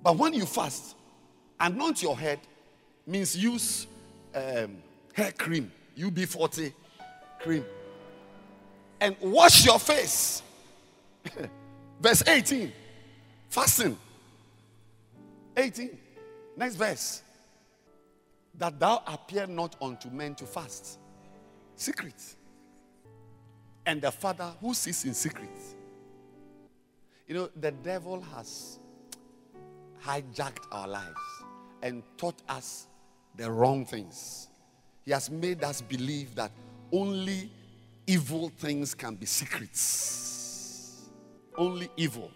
[0.02, 0.96] But when you fast,
[1.58, 2.40] anoint your head
[3.06, 3.86] means use
[4.34, 4.76] um,
[5.14, 6.72] hair cream, UB40
[7.40, 7.64] cream
[9.00, 10.42] and wash your face.
[12.00, 12.72] verse 18.
[13.48, 13.96] Fasting.
[15.56, 15.98] 18.
[16.56, 17.22] Next verse.
[18.58, 20.98] That thou appear not unto men to fast.
[21.74, 22.36] Secret.
[23.86, 25.48] and the Father who sees in secret.
[27.28, 28.80] You know, the devil has
[30.04, 31.44] hijacked our lives
[31.82, 32.88] and taught us
[33.36, 34.48] the wrong things.
[35.04, 36.50] He has made us believe that
[36.92, 37.50] only
[38.06, 41.08] evil things can be secrets.
[41.56, 42.30] Only evil.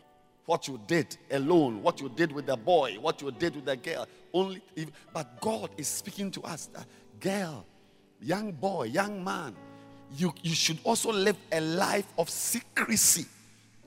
[0.50, 3.76] What you did alone, what you did with the boy, what you did with the
[3.76, 4.92] girl, only evil.
[5.14, 6.86] But God is speaking to us that
[7.20, 7.64] girl,
[8.20, 9.54] young boy, young man,
[10.16, 13.26] you, you should also live a life of secrecy.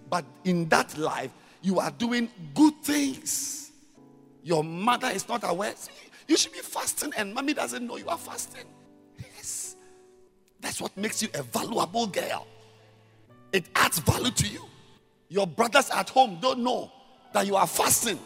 [0.10, 3.73] But in that life, you are doing good things.
[4.41, 5.73] Your mother is not aware.
[6.30, 8.63] You should be fasting, and mommy doesn't know you are fasting.
[9.19, 9.76] Yes.
[10.62, 12.47] That's what makes you a valuable girl.
[13.52, 14.63] It adds value to you.
[15.33, 16.91] Your brothers at home don't know
[17.33, 18.19] that you are fasting.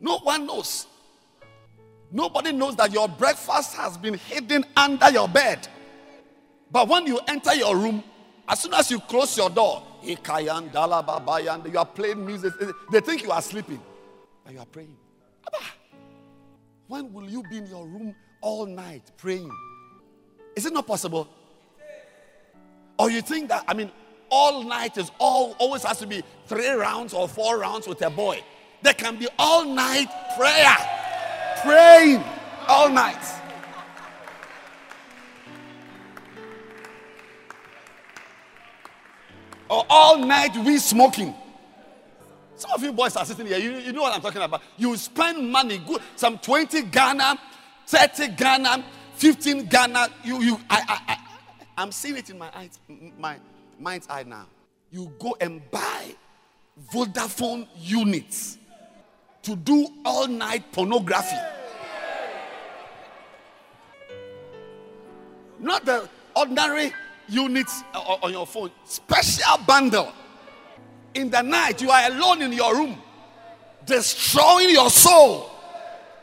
[0.00, 0.86] No one knows.
[2.10, 5.68] Nobody knows that your breakfast has been hidden under your bed.
[6.70, 8.02] But when you enter your room,
[8.48, 12.54] as soon as you close your door, you are playing music.
[12.90, 13.82] They think you are sleeping,
[14.42, 14.96] but you are praying.
[16.86, 19.50] When will you be in your room all night praying?
[20.56, 21.28] Is it not possible?
[22.98, 23.90] Or you think that, I mean,
[24.30, 28.10] all night is all always has to be three rounds or four rounds with a
[28.10, 28.42] boy.
[28.82, 30.76] There can be all night prayer,
[31.62, 32.22] praying
[32.68, 33.22] all night.
[39.68, 41.34] Or all night we smoking.
[42.56, 44.62] Some of you boys are sitting here, you, you know what I'm talking about.
[44.76, 47.38] You spend money, good, some 20 Ghana,
[47.86, 48.84] 30 Ghana,
[49.14, 50.08] 15 Ghana.
[50.22, 51.18] You, you, I, I, I,
[51.76, 52.78] I'm seeing it in my eyes,
[53.18, 53.38] my
[53.80, 54.46] mind's eye now.
[54.90, 56.14] You go and buy
[56.92, 58.58] Vodafone units
[59.42, 61.36] to do all night pornography.
[65.58, 66.92] Not the ordinary
[67.28, 70.12] units uh, on your phone, special bundle.
[71.14, 72.98] In the night, you are alone in your room,
[73.86, 75.50] destroying your soul.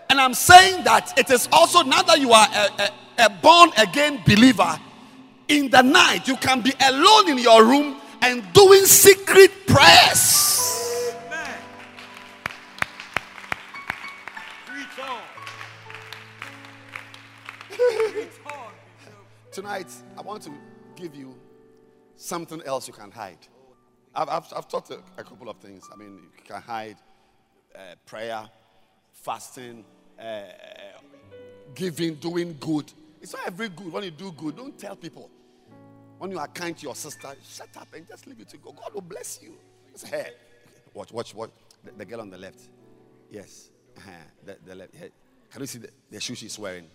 [0.09, 3.71] And I'm saying that it is also now that you are a, a, a born
[3.77, 4.77] again believer,
[5.51, 11.13] in the night, you can be alone in your room and doing secret prayers.
[19.51, 19.87] Tonight,
[20.17, 20.51] I want to
[20.95, 21.35] give you
[22.15, 23.37] something else you can hide.
[24.15, 25.89] I've, I've, I've taught a, a, couple of things.
[25.91, 26.95] I mean, you can hide
[27.75, 28.49] uh, prayer,
[29.11, 29.83] fasting,
[30.17, 30.43] uh,
[31.75, 32.93] giving, doing good.
[33.21, 33.91] It's not every good.
[33.91, 35.29] When you do good, don't tell people.
[36.21, 38.75] When you are kind to your sister, shut up and just leave it to God.
[38.75, 39.55] God will bless you.
[39.95, 40.29] Say, hey,
[40.93, 41.49] watch, watch, watch.
[41.83, 42.59] The, the, girl on the left.
[43.31, 43.71] Yes.
[43.97, 44.11] Uh-huh.
[44.45, 44.93] The, the left.
[44.93, 46.85] Can you see the, the shoe she's wearing?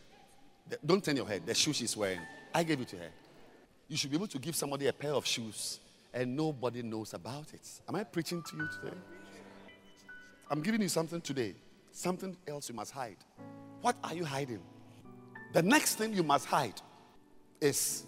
[0.68, 1.44] The, don't turn your head.
[1.44, 2.20] The shoe she's wearing.
[2.54, 3.08] I gave it to her.
[3.88, 5.80] You should be able to give somebody a pair of shoes
[6.14, 7.68] and nobody knows about it.
[7.88, 8.96] Am I preaching to you today?
[10.48, 11.56] I'm giving you something today,
[11.90, 13.16] something else you must hide.
[13.80, 14.62] What are you hiding?
[15.52, 16.80] The next thing you must hide
[17.60, 18.06] is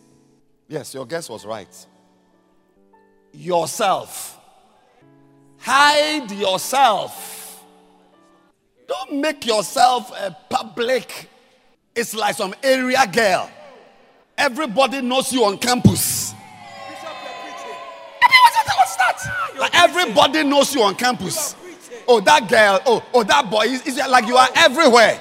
[0.68, 1.87] yes, your guess was right.
[3.33, 4.38] Yourself.
[5.59, 7.64] Hide yourself.
[8.87, 11.28] Don't make yourself a public.
[11.94, 13.50] It's like some area girl.
[14.37, 16.33] Everybody knows you on campus.
[18.20, 19.52] what's that?
[19.59, 21.57] Like everybody knows you on campus.
[22.07, 22.81] Oh, that girl.
[22.87, 23.64] Oh, oh, that boy.
[23.64, 25.20] Is like you are everywhere.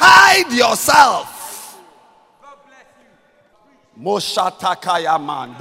[0.00, 1.37] Hide yourself.
[4.00, 5.56] Moshatakaya man.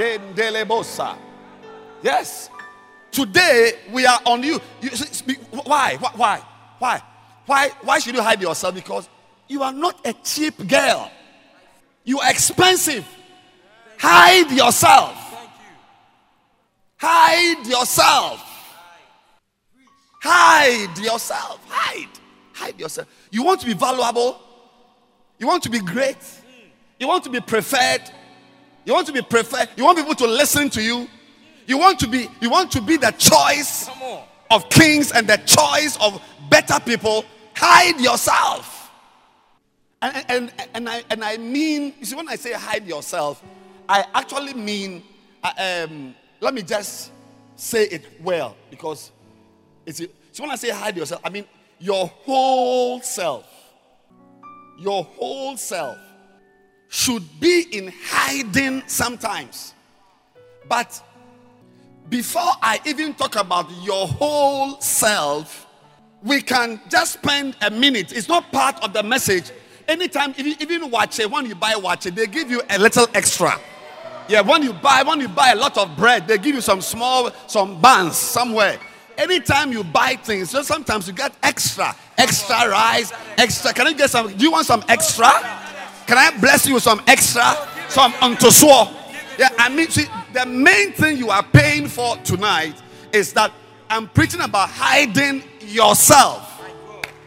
[2.04, 2.50] Yes.
[3.12, 4.60] Today we are on you.
[4.82, 5.95] you speak, why?
[5.95, 6.41] Why?
[6.78, 7.02] Why?
[7.45, 7.69] Why?
[7.82, 8.76] Why should you hide yourself?
[8.76, 9.10] Because
[9.47, 11.10] you are not a cheap girl.
[12.04, 13.08] You are expensive.
[13.97, 15.15] Hide yourself.
[16.97, 18.43] Hide yourself.
[20.21, 21.60] Hide yourself.
[21.67, 22.10] Hide.
[22.54, 23.08] Hide yourself.
[23.32, 24.39] You want to be valuable?
[25.39, 26.17] You want to be great?
[27.00, 28.02] You want to be preferred?
[28.88, 29.67] You want to be preferred?
[29.75, 31.10] You want people to listen to you?
[31.65, 33.90] You want to be you want to be the choice
[34.50, 37.25] of kings and the choice of better people?
[37.54, 38.90] Hide yourself.
[40.02, 43.44] And, and, and, I, and I mean, you see, when I say hide yourself,
[43.90, 45.04] I actually mean,
[45.44, 47.12] um, let me just
[47.58, 49.12] say it well because
[49.85, 49.98] it's,
[50.31, 51.46] so when I say hide yourself, I mean
[51.77, 53.52] your whole self,
[54.77, 55.98] your whole self
[56.90, 59.73] should be in hiding sometimes.
[60.67, 61.02] But
[62.10, 65.67] before I even talk about your whole self,
[66.23, 68.12] we can just spend a minute.
[68.12, 69.52] It's not part of the message
[69.88, 72.77] anytime, if you even watch it, when you buy watch it, they give you a
[72.77, 73.60] little extra.
[74.27, 76.81] Yeah, when you buy, when you buy a lot of bread, they give you some
[76.81, 78.77] small, some buns somewhere.
[79.17, 83.73] Anytime you buy things, so sometimes you get extra, extra rice, extra.
[83.73, 84.27] Can I get some?
[84.35, 85.27] Do you want some extra?
[86.08, 87.43] Can I bless you with some extra?
[87.89, 88.89] Some unto swore.
[89.37, 92.81] Yeah, I mean, see, the main thing you are paying for tonight
[93.12, 93.51] is that
[93.89, 96.62] I'm preaching about hiding yourself.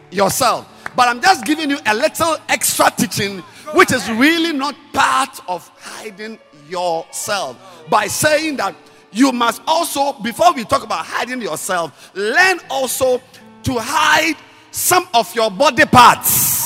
[0.09, 0.67] Yourself.
[0.95, 3.39] But I'm just giving you a little extra teaching,
[3.73, 7.57] which is really not part of hiding yourself.
[7.89, 8.75] By saying that
[9.11, 13.21] you must also, before we talk about hiding yourself, learn also
[13.63, 14.35] to hide
[14.71, 16.60] some of your body parts.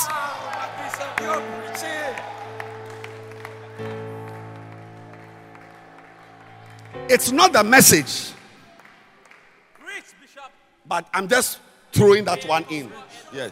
[7.07, 8.31] It's not the message.
[10.87, 11.59] But I'm just
[11.91, 12.91] throwing that one in.
[13.33, 13.51] Yes.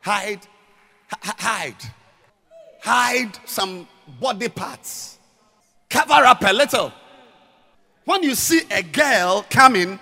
[0.00, 0.40] Hide,
[1.10, 1.76] hide,
[2.80, 3.86] hide some
[4.20, 5.18] body parts.
[5.90, 6.92] Cover up a little.
[8.04, 9.98] When you see a girl coming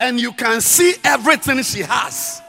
[0.00, 2.42] and you can see everything she has,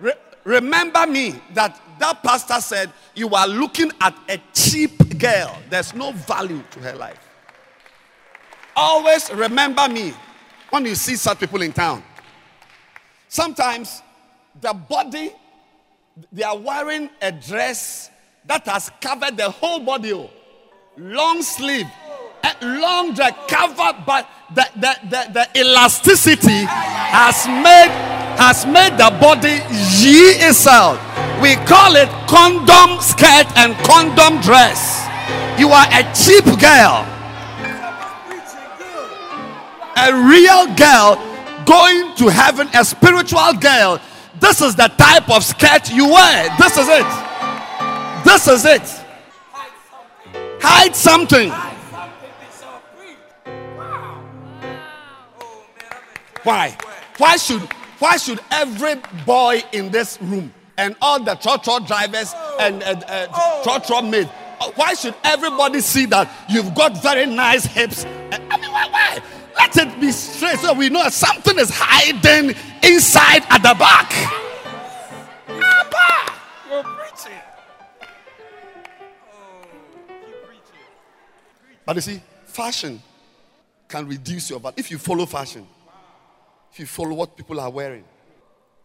[0.00, 5.56] re- remember me that that pastor said you are looking at a cheap girl.
[5.70, 7.27] There's no value to her life.
[8.80, 10.14] Always remember me
[10.70, 12.00] when you see such people in town.
[13.26, 14.02] Sometimes
[14.60, 15.32] the body,
[16.30, 18.08] they are wearing a dress
[18.46, 20.12] that has covered the whole body.
[20.12, 20.30] Oh.
[20.96, 21.88] Long sleeve,
[22.44, 27.90] eh, long dress covered, but the, the, the, the elasticity has made
[28.38, 29.58] has made the body
[29.98, 31.02] ye itself.
[31.42, 35.02] We call it condom skirt and condom dress.
[35.58, 37.17] You are a cheap girl.
[40.00, 41.16] A real girl
[41.66, 44.00] going to heaven, a spiritual girl.
[44.38, 46.56] This is the type of skirt you wear.
[46.56, 48.24] This is it.
[48.24, 49.04] This is it.
[50.60, 51.50] Hide something.
[56.44, 56.76] Why?
[57.16, 57.62] Why should
[57.98, 58.94] why should every
[59.26, 64.30] boy in this room and all the trotro drivers and uh, uh, trotro maids,
[64.76, 68.04] why should everybody see that you've got very nice hips?
[68.04, 68.38] Why?
[68.38, 68.47] why?
[69.74, 74.10] Let it be straight so we know something is hiding inside at the back.
[75.48, 76.32] Abba!
[76.70, 77.38] You're preaching.
[81.84, 83.02] But you see, fashion
[83.88, 85.66] can reduce your value if you follow fashion.
[86.72, 88.04] If you follow what people are wearing.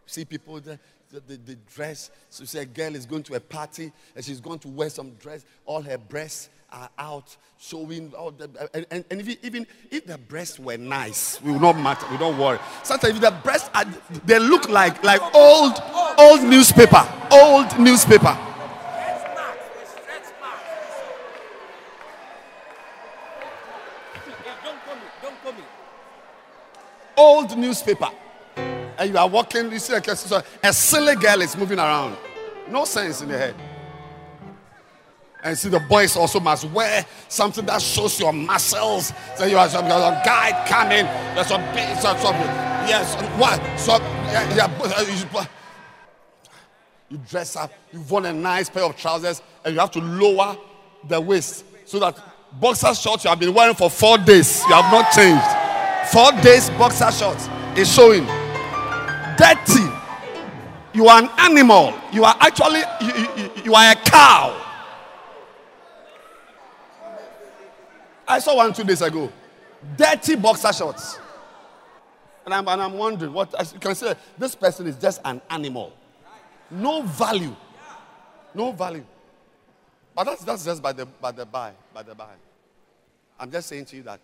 [0.06, 0.78] See people the,
[1.10, 2.10] the, the dress.
[2.28, 5.12] So say a girl is going to a party and she's going to wear some
[5.14, 5.46] dress.
[5.64, 10.18] All her breasts are out, showing all the and, and, and if, even if the
[10.18, 12.06] breasts were nice, we will not matter.
[12.10, 12.58] We don't worry.
[12.82, 13.84] Sometimes if the breasts are,
[14.26, 15.80] they look like like old
[16.18, 18.36] old newspaper, old newspaper.
[27.16, 28.10] Old newspaper.
[28.56, 32.16] And you are walking, you see a, a silly girl is moving around.
[32.68, 33.54] No sense in the head.
[35.44, 39.12] And see, the boys also must wear something that shows your muscles.
[39.36, 41.04] So you are some, guy coming.
[41.34, 41.62] There's some,
[42.00, 42.34] some, some
[42.88, 43.60] yes, what?
[43.78, 43.98] So
[44.32, 45.44] yeah, yeah, uh,
[47.10, 47.70] you dress up.
[47.92, 50.56] You've worn a nice pair of trousers, and you have to lower
[51.06, 52.18] the waist so that
[52.58, 54.62] boxer shorts you have been wearing for four days.
[54.66, 56.10] You have not changed.
[56.10, 58.24] Four days boxer shorts is showing.
[59.36, 59.92] Dirty.
[60.94, 61.92] You are an animal.
[62.12, 64.63] You are actually you, you, you are a cow.
[68.26, 69.32] I saw one two days ago.
[69.96, 71.18] Dirty boxer shorts.
[72.44, 75.92] And I'm, and I'm wondering what you can say this person is just an animal.
[76.70, 77.54] No value.
[78.54, 79.04] No value.
[80.14, 82.34] But that's, that's just by the by the by, by the by.
[83.38, 84.20] I'm just saying to you that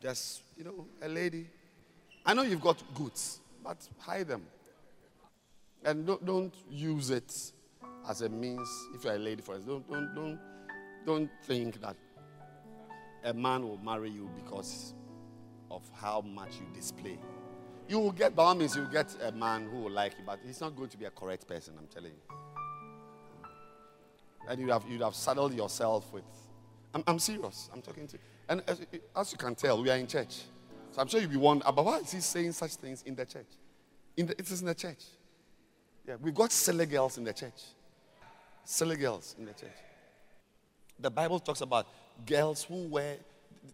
[0.00, 1.46] just, you know, a lady.
[2.24, 4.42] I know you've got goods, but hide them.
[5.84, 7.52] And don't, don't use it
[8.08, 10.38] as a means, if you're a lady, for instance, don't, don't, don't,
[11.04, 11.96] don't think that
[13.24, 14.94] a man will marry you because
[15.70, 17.18] of how much you display.
[17.88, 20.24] You will get, by all means, you will get a man who will like you,
[20.24, 22.36] but he's not going to be a correct person, I'm telling you.
[24.48, 26.24] And you'd have, you'd have saddled yourself with.
[26.94, 27.70] I'm, I'm serious.
[27.72, 28.22] I'm talking to you.
[28.48, 28.80] And as,
[29.16, 30.42] as, you can tell, we are in church.
[30.90, 33.24] So I'm sure you'll be wondering about why is he saying such things in the
[33.24, 33.46] church?
[34.16, 35.04] In the, it is in the church.
[36.06, 37.62] Yeah, we've got silly girls in the church.
[38.64, 39.70] Silly girls in the church.
[40.98, 41.86] The Bible talks about
[42.26, 43.16] girls who wear,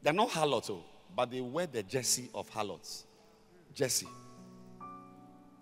[0.03, 0.83] they're not harlots, oh,
[1.15, 3.05] but they wear the jersey of harlots.
[3.75, 4.09] Jersey.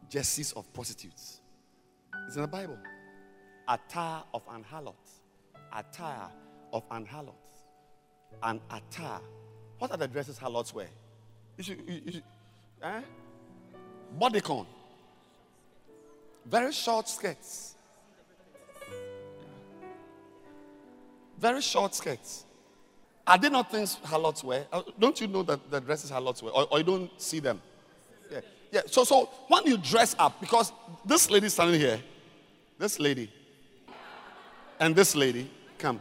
[0.08, 1.40] Jerseys of prostitutes.
[2.26, 2.78] It's in the Bible.
[3.68, 4.94] Attire of an harlot.
[5.72, 6.28] Attire
[6.72, 7.34] of an harlot.
[8.42, 9.20] an attire.
[9.78, 10.88] What are the dresses harlots wear?
[11.58, 12.22] You should, you, you should,
[12.82, 13.00] eh?
[14.18, 14.66] Bodycon.
[16.44, 17.74] Very short skirts.
[21.38, 22.45] Very short skirts.
[23.26, 24.66] Are they not things harlots wear?
[24.72, 26.52] Uh, don't you know that the dresses harlots wear?
[26.52, 27.60] Or, or you don't see them?
[28.30, 28.40] Yeah.
[28.70, 28.82] Yeah.
[28.86, 30.72] So, so when you dress up, because
[31.04, 32.00] this lady standing here,
[32.78, 33.32] this lady,
[34.78, 36.00] and this lady, come.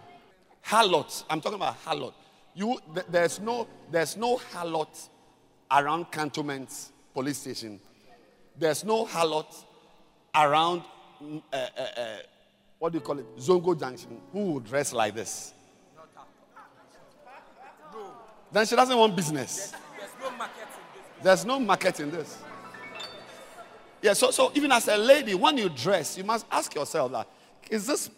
[0.65, 1.23] Harlot.
[1.29, 2.13] I'm talking about harlot.
[2.53, 5.09] You, th- there's no, there's no harlot
[5.71, 7.79] around cantonments police station.
[8.57, 9.63] There's no harlot
[10.35, 10.83] around,
[11.23, 12.17] mm, uh, uh, uh,
[12.77, 15.54] what do you call it, Zongo Junction, who would dress like this.
[18.55, 19.73] Then she doesn't want business.
[21.21, 22.37] There's no market in this.
[24.01, 27.27] Yeah, so, so even as a lady, when you dress, you must ask yourself that
[27.69, 28.09] is this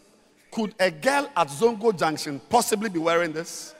[0.51, 3.73] could a girl at Zongo Junction possibly be wearing this?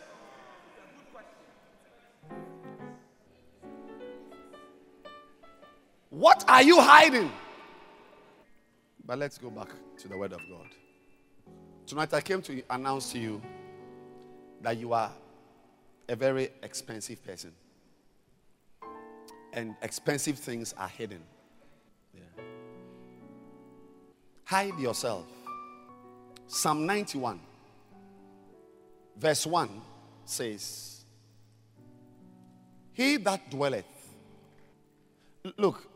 [6.10, 7.32] What are you hiding?
[9.05, 10.70] But let's go back to the Word of God.
[11.86, 13.43] Tonight I came to announce to you
[14.64, 15.12] that you are
[16.10, 17.51] a very expensive person.
[19.53, 21.22] And expensive things are hidden.
[22.14, 22.43] Yeah.
[24.45, 25.26] Hide yourself.
[26.47, 27.39] Psalm 91,
[29.18, 29.82] verse 1
[30.24, 31.03] says,
[32.93, 33.86] He that dwelleth.
[35.58, 35.88] Look,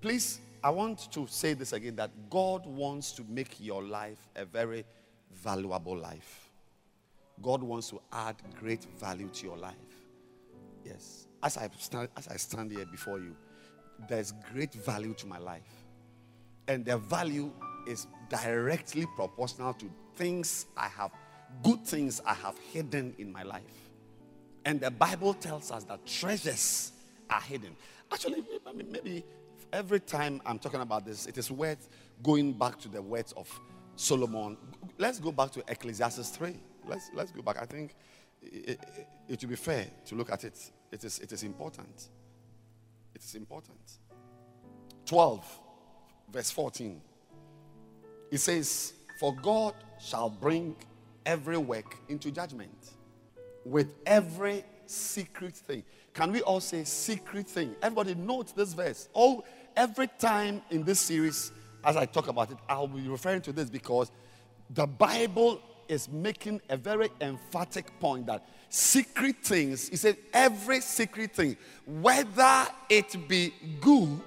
[0.00, 4.44] please, I want to say this again that God wants to make your life a
[4.44, 4.84] very
[5.32, 6.41] valuable life.
[7.42, 9.74] God wants to add great value to your life.
[10.84, 11.26] Yes.
[11.42, 13.36] As I stand, as I stand here before you,
[14.08, 15.84] there's great value to my life.
[16.68, 17.52] And the value
[17.86, 21.10] is directly proportional to things I have,
[21.62, 23.62] good things I have hidden in my life.
[24.64, 26.92] And the Bible tells us that treasures
[27.28, 27.76] are hidden.
[28.12, 28.44] Actually,
[28.88, 29.24] maybe
[29.72, 31.88] every time I'm talking about this, it is worth
[32.22, 33.48] going back to the words of
[33.96, 34.56] Solomon.
[34.98, 36.56] Let's go back to Ecclesiastes 3.
[36.86, 37.60] Let's, let's go back.
[37.60, 37.94] I think
[38.42, 40.58] it, it, it will be fair to look at it.
[40.90, 42.08] It is, it is important.
[43.14, 43.78] It is important.
[45.06, 45.60] 12,
[46.30, 47.00] verse 14.
[48.30, 50.76] It says, For God shall bring
[51.24, 52.92] every work into judgment
[53.64, 55.84] with every secret thing.
[56.14, 57.74] Can we all say secret thing?
[57.82, 59.08] Everybody note this verse.
[59.14, 59.44] Oh,
[59.76, 61.52] every time in this series,
[61.84, 64.10] as I talk about it, I'll be referring to this because
[64.70, 65.60] the Bible
[65.92, 71.54] is making a very emphatic point that secret things, he said, every secret thing,
[71.86, 74.20] whether it be good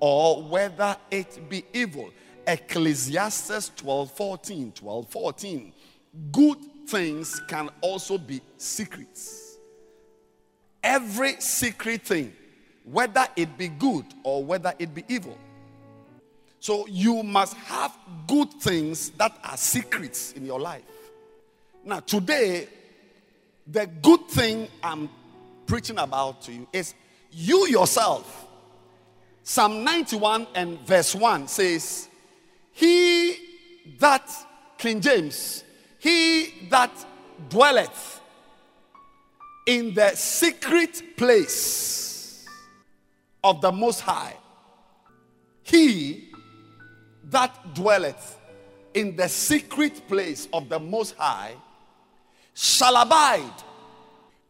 [0.00, 2.10] or whether it be evil.
[2.46, 4.72] Ecclesiastes 12 14.
[4.72, 5.72] 12 14.
[6.32, 9.58] Good things can also be secrets.
[10.82, 12.32] Every secret thing,
[12.84, 15.36] whether it be good or whether it be evil.
[16.60, 17.94] So you must have
[18.26, 20.82] good things that are secrets in your life.
[21.86, 22.66] Now, today,
[23.66, 25.10] the good thing I'm
[25.66, 26.94] preaching about to you is
[27.30, 28.46] you yourself.
[29.42, 32.08] Psalm 91 and verse 1 says,
[32.72, 33.36] He
[33.98, 34.30] that,
[34.78, 35.62] King James,
[35.98, 36.90] he that
[37.50, 38.20] dwelleth
[39.66, 42.46] in the secret place
[43.42, 44.36] of the Most High,
[45.62, 46.30] he
[47.24, 48.38] that dwelleth
[48.94, 51.54] in the secret place of the Most High
[52.54, 53.52] shall abide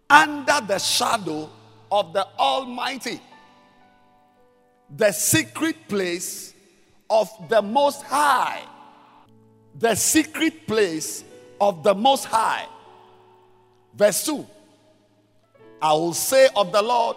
[0.09, 1.51] under the shadow
[1.91, 3.21] of the Almighty.
[4.97, 6.55] The secret place
[7.09, 8.63] of the Most High.
[9.79, 11.25] The secret place
[11.61, 12.67] of the Most High.
[13.95, 14.47] Verse 2
[15.81, 17.17] I will say of the Lord,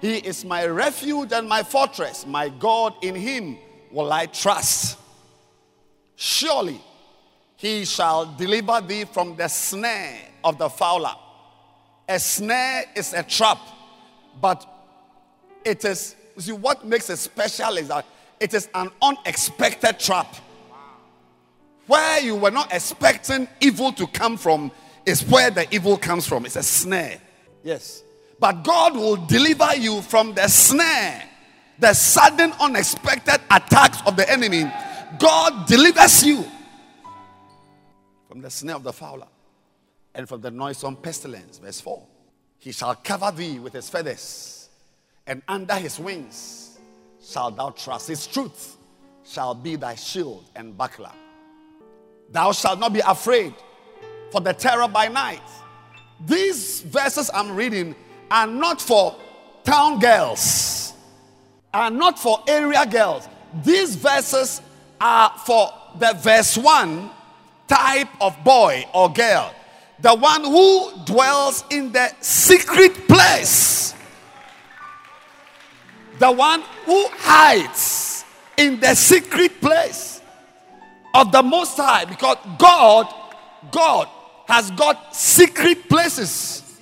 [0.00, 3.58] He is my refuge and my fortress, my God, in Him
[3.90, 4.98] will I trust.
[6.16, 6.80] Surely
[7.56, 11.14] He shall deliver thee from the snare of the fowler.
[12.08, 13.58] A snare is a trap,
[14.40, 14.66] but
[15.64, 18.06] it is, see, what makes it special is that
[18.40, 20.34] it is an unexpected trap.
[21.86, 24.70] Where you were not expecting evil to come from
[25.04, 26.46] is where the evil comes from.
[26.46, 27.20] It's a snare.
[27.62, 28.02] Yes.
[28.38, 31.24] But God will deliver you from the snare,
[31.78, 34.70] the sudden, unexpected attacks of the enemy.
[35.18, 36.44] God delivers you
[38.28, 39.26] from the snare of the fowler
[40.18, 41.56] and from the noisome pestilence.
[41.56, 42.02] Verse 4
[42.58, 44.68] He shall cover thee with his feathers,
[45.26, 46.78] and under his wings
[47.22, 48.08] shalt thou trust.
[48.08, 48.76] His truth
[49.24, 51.12] shall be thy shield and buckler.
[52.30, 53.54] Thou shalt not be afraid
[54.30, 55.42] for the terror by night,
[56.26, 57.94] These verses I'm reading
[58.30, 59.16] are not for
[59.64, 60.92] town girls,
[61.72, 63.28] are not for area girls.
[63.64, 64.60] These verses
[65.00, 67.10] are for the verse 1
[67.68, 69.54] type of boy or girl,
[70.00, 73.94] the one who dwells in the secret place,
[76.18, 78.24] the one who hides
[78.56, 80.20] in the secret place
[81.14, 83.12] of the Most High, because God,
[83.70, 84.08] God
[84.46, 86.78] has got secret places.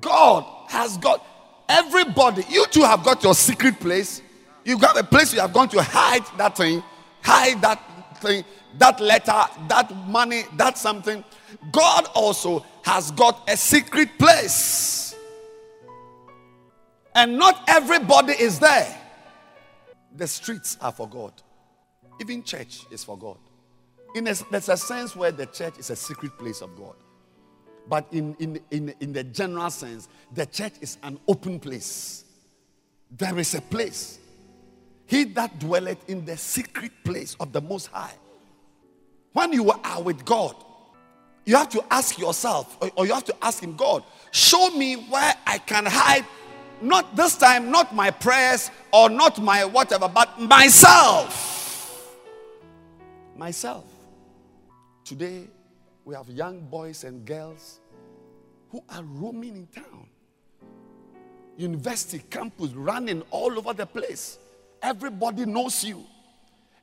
[0.00, 1.24] God has got
[1.68, 2.44] everybody.
[2.48, 4.22] You two have got your secret place.
[4.64, 6.82] You got a place you have gone to hide that thing,
[7.22, 7.80] hide that
[8.20, 8.44] thing,
[8.78, 11.24] that letter, that money, that something.
[11.72, 15.14] God also has got a secret place.
[17.14, 18.96] And not everybody is there.
[20.16, 21.32] The streets are for God.
[22.20, 23.38] Even church is for God.
[24.14, 26.94] In a, there's a sense where the church is a secret place of God.
[27.88, 32.24] But in, in, in, in the general sense, the church is an open place.
[33.10, 34.18] There is a place.
[35.06, 38.14] He that dwelleth in the secret place of the Most High.
[39.32, 40.54] When you are with God,
[41.48, 44.96] you have to ask yourself, or, or you have to ask Him, God, show me
[44.96, 46.26] where I can hide.
[46.82, 52.18] Not this time, not my prayers or not my whatever, but myself.
[53.34, 53.86] Myself.
[55.06, 55.48] Today,
[56.04, 57.80] we have young boys and girls
[58.68, 60.06] who are roaming in town.
[61.56, 64.38] University campus running all over the place.
[64.82, 66.04] Everybody knows you.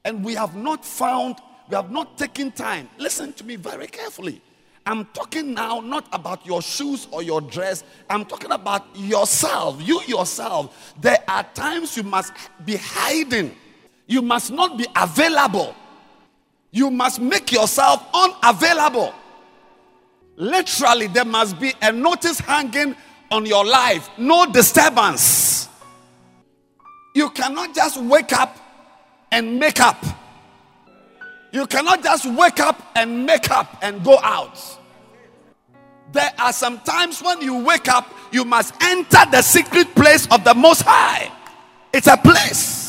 [0.03, 1.35] And we have not found,
[1.69, 2.89] we have not taken time.
[2.97, 4.41] Listen to me very carefully.
[4.85, 7.83] I'm talking now not about your shoes or your dress.
[8.09, 9.81] I'm talking about yourself.
[9.81, 10.93] You yourself.
[11.01, 12.33] There are times you must
[12.63, 13.55] be hiding.
[14.05, 15.75] You must not be available
[16.75, 19.13] you must make yourself unavailable.
[20.35, 22.97] Literally, there must be a notice hanging
[23.31, 25.69] on your life no disturbance.
[27.13, 28.57] You cannot just wake up
[29.31, 30.03] and make up.
[31.55, 34.59] You cannot just wake up and make up and go out.
[36.11, 40.43] There are some times when you wake up, you must enter the secret place of
[40.43, 41.31] the Most High.
[41.93, 42.85] It's a place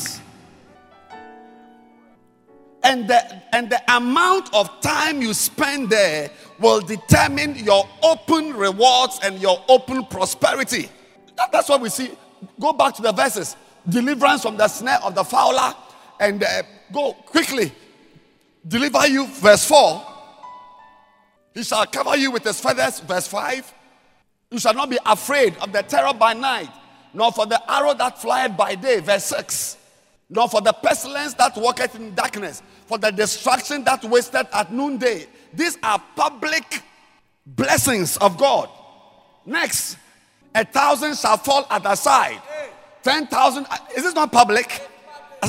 [2.83, 9.19] and the, and the amount of time you spend there will determine your open rewards
[9.23, 10.89] and your open prosperity.
[11.37, 12.11] That, that's what we see.
[12.59, 13.55] Go back to the verses
[13.87, 15.73] deliverance from the snare of the fowler,
[16.19, 17.71] and uh, go quickly.
[18.67, 20.05] Deliver you, verse 4.
[21.53, 23.73] He shall cover you with his feathers, verse 5.
[24.51, 26.69] You shall not be afraid of the terror by night,
[27.13, 29.77] nor for the arrow that flieth by day, verse 6
[30.29, 35.25] nor for the pestilence that walketh in darkness, for the destruction that wasted at noonday.
[35.53, 36.83] These are public
[37.45, 38.69] blessings of God.
[39.45, 39.97] Next,
[40.53, 42.41] a thousand shall fall at the side.
[43.03, 44.81] Ten thousand, is this not public?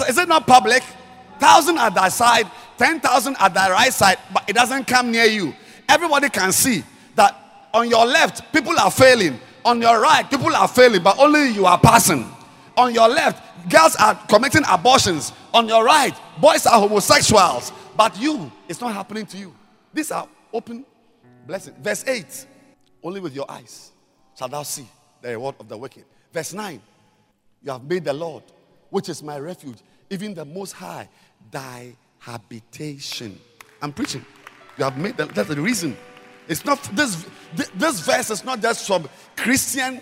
[0.09, 0.85] Is it not public?
[1.41, 2.47] Thousand at thy side,
[2.79, 5.55] ten thousand at thy right side, but it doesn't come near you.
[5.89, 7.37] Everybody can see that
[7.75, 9.39] on your left, people are failing.
[9.65, 12.25] On your right, people are failing, but only you are passing.
[12.77, 15.33] On your left, girls are committing abortions.
[15.53, 17.73] On your right, boys are homosexuals.
[17.97, 19.55] But you, it's not happening to you.
[19.93, 20.85] These are open
[21.47, 21.77] blessings.
[21.83, 22.47] Verse 8
[23.03, 23.91] Only with your eyes
[24.39, 24.87] shall thou see
[25.21, 26.05] the reward of the wicked.
[26.33, 26.81] Verse 9
[27.63, 28.45] You have made the Lord,
[28.91, 31.09] which is my refuge, even the Most High,
[31.51, 33.39] thy habitation.
[33.81, 34.25] I'm preaching.
[34.77, 35.35] You have made that.
[35.35, 35.97] That's the reason.
[36.49, 37.27] It's not this.
[37.75, 40.01] This verse is not just from Christian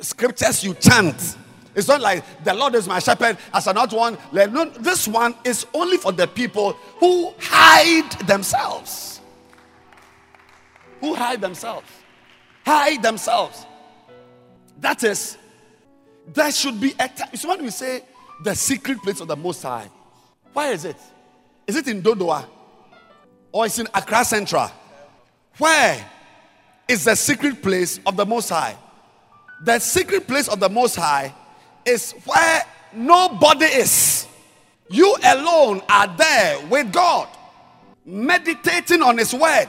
[0.00, 1.36] scriptures you chant.
[1.74, 4.18] It's not like the Lord is my shepherd, as I not one.
[4.32, 9.20] No, this one is only for the people who hide themselves.
[11.00, 11.88] Who hide themselves.
[12.64, 13.66] Hide themselves.
[14.80, 15.38] That is,
[16.34, 17.34] there should be a time.
[17.34, 18.04] So when we say
[18.44, 19.88] the secret place of the Most High,
[20.52, 20.96] why is it?
[21.72, 22.44] Is it in Dodowa?
[23.50, 24.70] Or is it in Accra Central?
[25.56, 26.04] Where
[26.86, 28.76] is the secret place of the Most High?
[29.64, 31.32] The secret place of the Most High
[31.86, 32.62] is where
[32.92, 34.26] nobody is.
[34.90, 37.26] You alone are there with God,
[38.04, 39.68] meditating on His Word,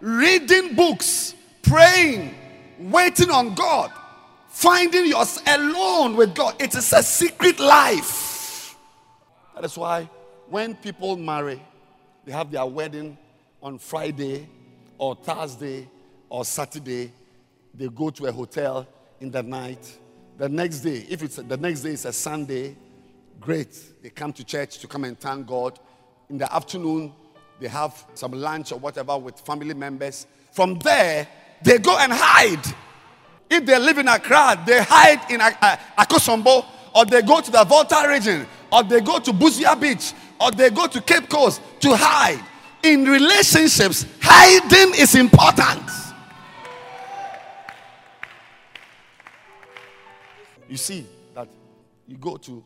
[0.00, 2.34] reading books, praying,
[2.80, 3.92] waiting on God,
[4.48, 6.60] finding yourself alone with God.
[6.60, 8.76] It is a secret life.
[9.54, 10.08] That is why
[10.50, 11.62] when people marry,
[12.24, 13.16] they have their wedding
[13.62, 14.48] on Friday
[14.98, 15.88] or Thursday
[16.28, 17.12] or Saturday,
[17.72, 18.86] they go to a hotel
[19.20, 19.98] in the night
[20.40, 22.74] the next day, if it's the next day is a Sunday,
[23.38, 23.78] great.
[24.02, 25.78] They come to church to come and thank God.
[26.30, 27.12] In the afternoon,
[27.60, 30.26] they have some lunch or whatever with family members.
[30.52, 31.28] From there,
[31.62, 32.64] they go and hide.
[33.50, 38.06] If they live in Accra, they hide in Akosombo, or they go to the Volta
[38.08, 42.42] region, or they go to Busua Beach, or they go to Cape Coast to hide.
[42.82, 45.82] In relationships, hiding is important.
[50.68, 51.48] You see that
[52.06, 52.64] you go to,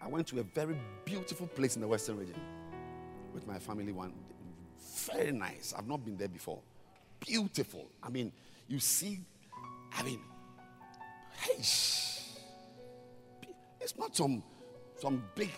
[0.00, 2.40] I went to a very beautiful place in the Western region
[3.34, 4.14] with my family one.
[5.12, 5.74] Very nice.
[5.76, 6.60] I've not been there before.
[7.18, 7.86] Beautiful.
[8.02, 8.32] I mean,
[8.68, 9.20] you see,
[9.92, 10.20] I mean,
[11.42, 11.58] hey,
[13.80, 14.42] it's not some
[14.98, 15.50] some big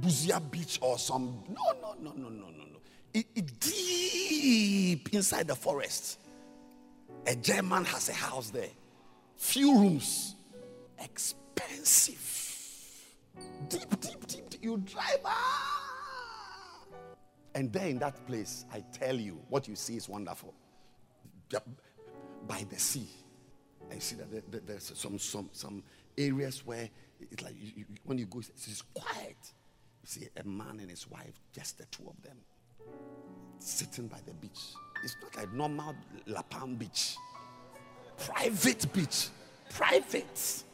[0.00, 2.78] Busua beach or some no no no no no no no.
[3.12, 6.20] It, it deep inside the forest.
[7.26, 8.68] A German has a house there.
[9.36, 10.34] Few rooms.
[10.98, 12.20] Expensive.
[13.68, 14.50] Deep, deep, deep.
[14.50, 14.62] deep.
[14.62, 15.20] You drive.
[15.24, 15.74] Ah.
[17.54, 20.52] And there in that place, I tell you, what you see is wonderful
[22.48, 23.08] by the sea.
[23.92, 25.82] I see that there's some, some, some
[26.18, 26.88] areas where
[27.30, 29.36] it's like you, you, when you go, it's quiet.
[30.02, 32.36] You see a man and his wife, just the two of them,
[33.58, 34.60] sitting by the beach.
[35.02, 35.94] It's not like normal
[36.26, 37.16] La Palm beach,
[38.18, 39.28] private beach,
[39.70, 40.64] private.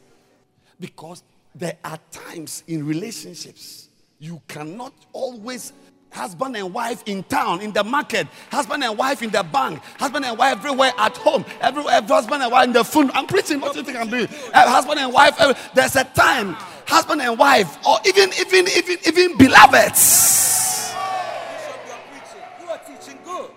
[0.78, 1.22] Because
[1.54, 3.88] there are times in relationships
[4.18, 5.72] you cannot always
[6.12, 10.24] husband and wife in town, in the market, husband and wife in the bank, husband
[10.24, 13.10] and wife everywhere at home, everywhere, husband and wife in the phone.
[13.12, 13.60] I'm preaching.
[13.60, 14.28] What do you think I'm doing?
[14.52, 15.34] Uh, husband and wife.
[15.38, 16.54] Uh, there's a time,
[16.86, 20.90] husband and wife, or even, even, even, even beloveds.
[20.90, 22.42] You are preaching.
[22.60, 23.50] You are teaching good.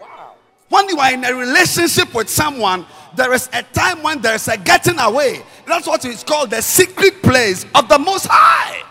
[0.00, 0.34] Wow.
[0.68, 2.86] When you are in a relationship with someone,
[3.16, 5.42] there is a time when there is a getting away.
[5.66, 8.82] That's what is called the secret place of the Most High.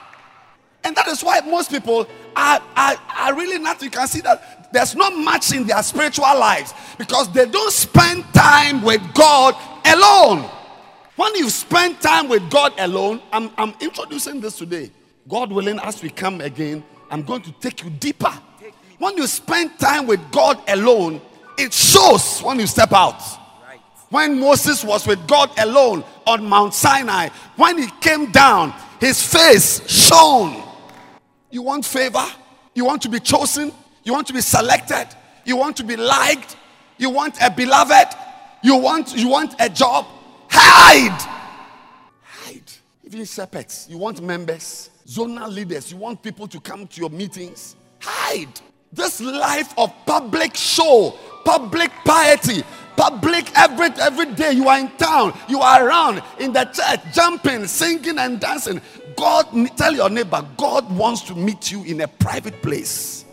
[0.86, 4.72] And that is why most people are, are, are really not, you can see that
[4.72, 9.56] there's not much in their spiritual lives because they don't spend time with God
[9.86, 10.48] alone.
[11.16, 14.92] When you spend time with God alone, I'm, I'm introducing this today.
[15.28, 18.32] God willing, as we come again, I'm going to take you deeper.
[19.00, 21.20] When you spend time with God alone,
[21.58, 23.22] it shows when you step out.
[24.10, 29.88] When Moses was with God alone on Mount Sinai, when he came down, his face
[29.90, 30.65] shone.
[31.56, 32.26] You want favor?
[32.74, 33.72] You want to be chosen?
[34.04, 35.08] You want to be selected?
[35.46, 36.58] You want to be liked?
[36.98, 38.14] You want a beloved?
[38.62, 40.06] You want you want a job?
[40.50, 41.18] Hide.
[42.22, 42.72] Hide.
[43.06, 47.78] Even shepherds, you want members, zonal leaders, you want people to come to your meetings?
[48.02, 48.60] Hide.
[48.92, 52.64] This life of public show, public piety,
[52.98, 57.66] public every every day you are in town, you are around in the church, jumping,
[57.66, 58.82] singing, and dancing.
[59.16, 59.48] God,
[59.78, 63.26] tell your neighbor, God wants to meet you in a private place.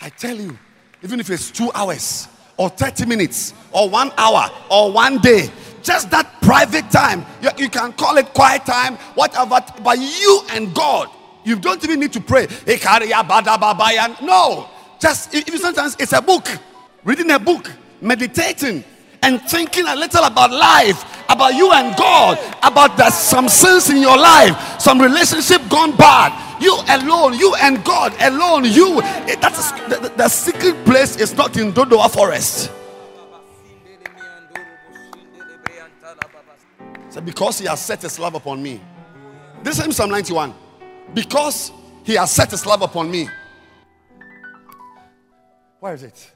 [0.00, 0.56] I tell you,
[1.02, 5.50] even if it's two hours or 30 minutes or one hour or one day,
[5.82, 10.74] just that private time, you, you can call it quiet time, whatever, but you and
[10.74, 11.08] God,
[11.44, 12.46] you don't even need to pray.
[14.22, 14.68] No,
[15.00, 16.48] just even sometimes it's a book,
[17.04, 17.70] reading a book,
[18.00, 18.84] meditating,
[19.22, 23.98] and thinking a little about life, about you and God, about that some sins in
[23.98, 26.32] your life, some relationship gone bad.
[26.62, 29.00] You alone, you and God alone, you.
[29.40, 32.72] That's the, the secret place is not in Dodowa Forest.
[37.10, 38.80] So because he has set his love upon me.
[39.62, 40.54] This is Psalm 91.
[41.14, 41.72] Because
[42.04, 43.28] he has set his love upon me.
[45.80, 46.32] Where is it?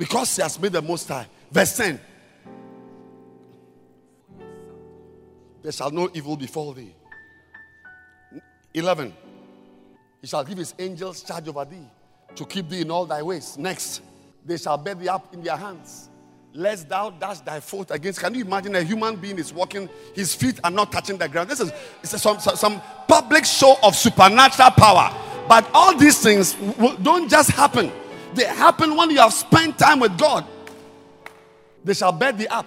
[0.00, 1.26] because he has made the most high.
[1.52, 2.00] Verse 10
[5.62, 6.94] There shall no evil befall thee.
[8.72, 9.12] 11
[10.20, 11.86] He shall give his angels charge over thee
[12.36, 13.58] to keep thee in all thy ways.
[13.58, 14.02] Next,
[14.44, 16.08] they shall bear thee up in their hands.
[16.52, 18.20] Lest thou dash thy foot against.
[18.20, 21.48] Can you imagine a human being is walking, his feet are not touching the ground?
[21.48, 25.14] This is some, some public show of supernatural power.
[25.48, 26.54] But all these things
[27.02, 27.92] don't just happen.
[28.34, 30.44] They happen when you have spent time with God.
[31.84, 32.66] They shall bear thee up.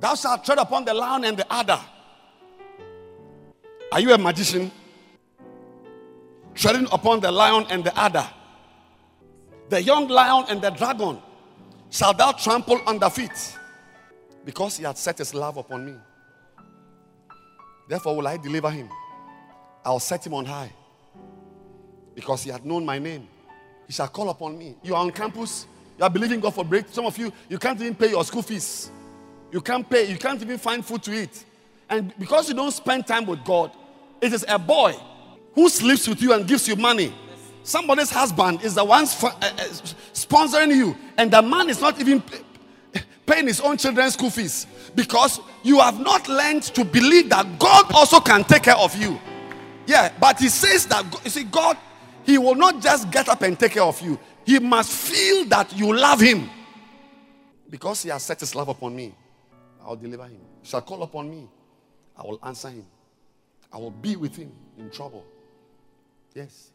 [0.00, 1.78] Thou shalt tread upon the lion and the adder.
[3.92, 4.70] Are you a magician?
[6.54, 8.26] Treading upon the lion and the adder.
[9.68, 11.18] The young lion and the dragon
[11.90, 13.58] shall thou trample under feet,
[14.44, 15.94] because he hath set his love upon me.
[17.88, 18.88] Therefore will I deliver him.
[19.84, 20.72] I'll set him on high,
[22.14, 23.28] because he hath known my name.
[23.86, 24.76] He shall call upon me.
[24.82, 25.66] You are on campus,
[25.98, 26.86] you are believing God for break.
[26.90, 28.90] Some of you, you can't even pay your school fees.
[29.52, 31.44] You can't pay, you can't even find food to eat.
[31.88, 33.72] And because you don't spend time with God,
[34.20, 34.94] it is a boy
[35.54, 37.12] who sleeps with you and gives you money.
[37.62, 39.50] somebody's husband is the one uh, uh,
[40.12, 42.22] sponsoring you, and the man is not even
[43.26, 47.92] paying his own children's school fees because you have not learned to believe that God
[47.92, 49.20] also can take care of you.
[49.86, 51.76] Yeah, but he says that you see, God,
[52.24, 55.76] he will not just get up and take care of you, he must feel that
[55.76, 56.48] you love him
[57.68, 59.14] because he has set his love upon me.
[59.84, 60.40] I'll deliver him.
[60.62, 61.48] Shall call upon me,
[62.16, 62.86] I will answer him.
[63.72, 65.24] I will be with him in trouble.
[66.34, 66.70] Yes.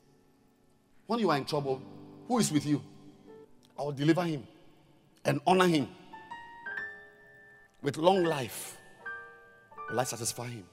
[1.07, 1.81] When you are in trouble,
[2.27, 2.81] who is with you?
[3.77, 4.47] I will deliver him
[5.23, 5.87] and honor him
[7.81, 8.77] with long life.
[9.89, 10.65] Will I satisfy him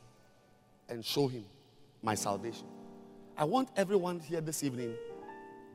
[0.88, 1.44] and show him
[2.02, 2.66] my salvation?
[3.36, 4.94] I want everyone here this evening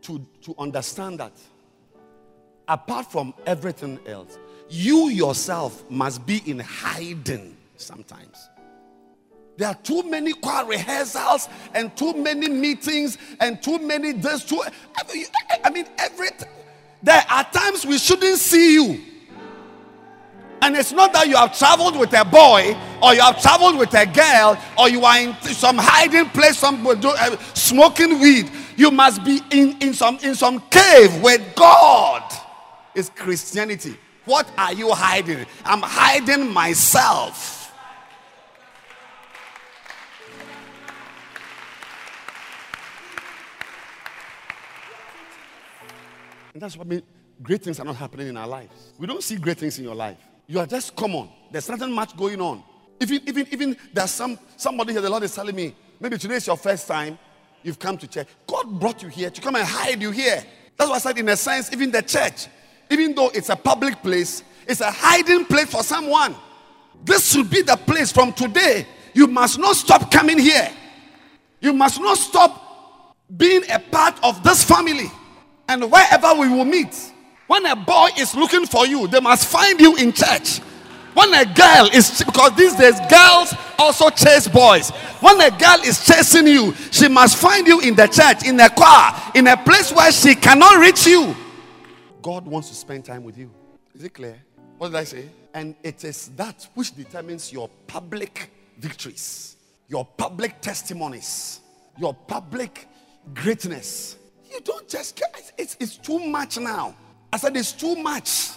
[0.01, 1.33] to, to understand that
[2.67, 4.37] apart from everything else,
[4.69, 8.49] you yourself must be in hiding sometimes.
[9.57, 14.61] There are too many choir rehearsals and too many meetings and too many this too.
[15.63, 16.29] I mean, every
[17.01, 19.01] there are times we shouldn't see you.
[20.61, 23.93] And it's not that you have traveled with a boy or you have traveled with
[23.93, 28.49] a girl or you are in some hiding place, some uh, smoking weed.
[28.75, 32.23] You must be in, in, some, in some cave where God
[32.95, 33.97] is Christianity.
[34.27, 35.45] What are you hiding?
[35.63, 37.73] I'm hiding myself.
[46.53, 47.03] And that's what I mean.
[47.41, 48.91] Great things are not happening in our lives.
[48.97, 50.17] We don't see great things in your life.
[50.45, 51.29] You are just common.
[51.49, 52.63] There's nothing much going on.
[52.99, 56.47] Even, even, even there's some somebody here, the Lord is telling me, maybe today is
[56.47, 57.17] your first time
[57.63, 58.27] you've come to church.
[58.45, 60.43] God brought you here to come and hide you here.
[60.75, 62.47] That's why I said, in a sense, even the church,
[62.89, 66.35] even though it's a public place, it's a hiding place for someone.
[67.03, 68.85] This should be the place from today.
[69.13, 70.69] You must not stop coming here.
[71.61, 75.11] You must not stop being a part of this family
[75.67, 76.95] and wherever we will meet.
[77.47, 80.59] When a boy is looking for you, they must find you in church.
[81.13, 84.91] When a girl is, because these days girls also chase boys.
[85.19, 88.69] When a girl is chasing you, she must find you in the church, in a
[88.69, 91.35] car, in a place where she cannot reach you.
[92.27, 93.49] God wants to spend time with you.
[93.95, 94.37] Is it clear?
[94.77, 95.29] What did I say?
[95.53, 99.55] And it is that which determines your public victories,
[99.87, 101.61] your public testimonies,
[101.97, 102.89] your public
[103.33, 104.17] greatness.
[104.51, 105.23] You don't just
[105.57, 106.97] it's, it's too much now.
[107.31, 108.49] I said it's too much.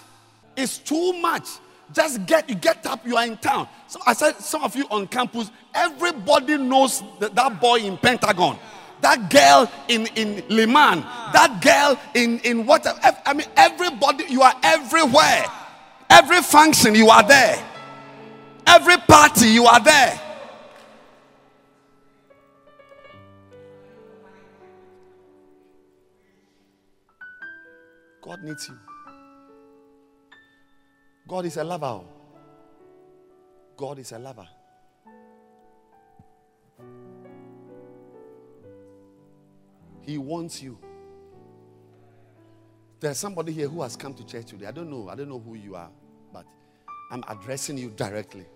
[0.56, 1.46] It's too much.
[1.92, 3.68] Just get you get up, you are in town.
[3.86, 8.58] So I said some of you on campus, everybody knows that, that boy in Pentagon,
[9.00, 12.86] that girl in, in Limann, that girl in, in what
[13.24, 15.44] I mean, everybody, you are everywhere.
[16.08, 17.64] Every function, you are there.
[18.66, 20.20] Every party, you are there.
[28.22, 28.78] God needs you.
[31.26, 32.00] God is a lover.
[33.76, 34.46] God is a lover.
[40.02, 40.78] He wants you.
[43.00, 44.66] There's somebody here who has come to church today.
[44.66, 45.08] I don't know.
[45.08, 45.90] I don't know who you are,
[46.32, 46.44] but
[47.10, 48.46] I'm addressing you directly.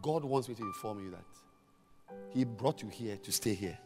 [0.00, 1.24] God wants me to inform you that
[2.30, 3.78] He brought you here to stay here.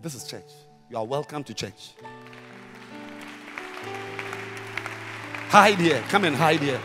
[0.00, 0.52] This is church.
[0.90, 1.94] You are welcome to church.
[5.48, 6.02] Hide here.
[6.08, 6.80] Come and hide here.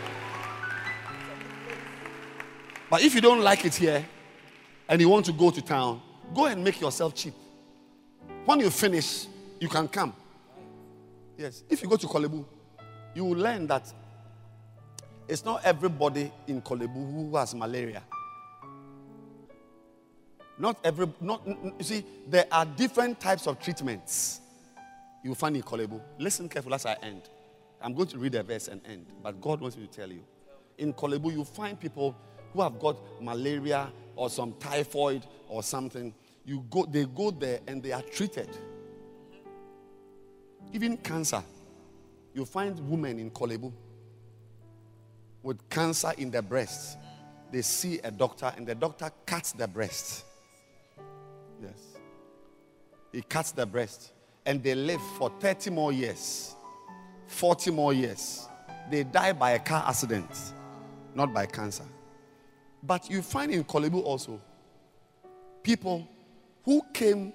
[2.90, 4.06] But if you don't like it here
[4.88, 6.02] and you want to go to town,
[6.34, 7.34] go and make yourself cheap.
[8.46, 9.28] When you finish,
[9.60, 10.14] you can come.
[11.38, 11.64] Yes.
[11.70, 12.46] If you go to Korle Bu,
[13.14, 13.92] you will learn that
[15.28, 18.04] it's not everybody in Korle Bu who has malaria.
[20.58, 24.42] Not every, not, you see, there are different types of treatments
[25.24, 26.00] you find in Korle Bu.
[26.20, 27.30] Listen carefully as I end.
[27.82, 30.24] I'm going to read a verse and end, but God wants me to tell you.
[30.78, 32.16] In Korle Bu, you find people
[32.54, 36.14] who have got malaria or some typhoid or something.
[36.46, 38.50] You go, they go there and they are treated.
[40.74, 41.44] Even cancer.
[42.34, 43.72] You find women in Korle Bu
[45.44, 46.98] with cancer in their breasts.
[47.52, 50.24] They see a doctor and the doctor cuts the breast.
[51.62, 51.98] Yes.
[53.12, 54.14] He cuts the breast
[54.46, 56.56] and they live for 30 more years.
[57.28, 58.48] 40 more years.
[58.90, 60.30] They die by a car accident,
[61.14, 61.86] not by cancer.
[62.84, 64.42] But you find in Korle Bu also
[65.64, 66.08] people
[66.64, 67.34] who came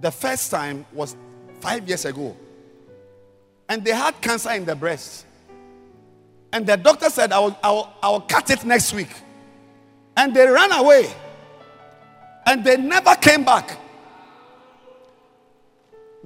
[0.00, 1.16] the first time was
[1.60, 2.36] five years ago,
[3.68, 5.26] and they had cancer in the breast.
[6.52, 9.10] And the doctor said, I will, I will, I will cut it next week.
[10.16, 11.12] And they ran away.
[12.46, 13.78] And they never came back.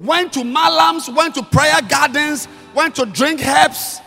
[0.01, 3.99] went to Malams, went to prayer gardens, went to drink herbs.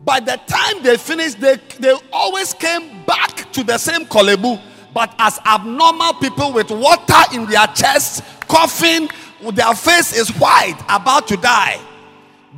[0.00, 4.58] By the time they finished, they, they always came back to the same Korle Bu,
[4.92, 9.08] but as abnormal people with water in their chests, coughing,
[9.52, 11.80] their face is white, about to die.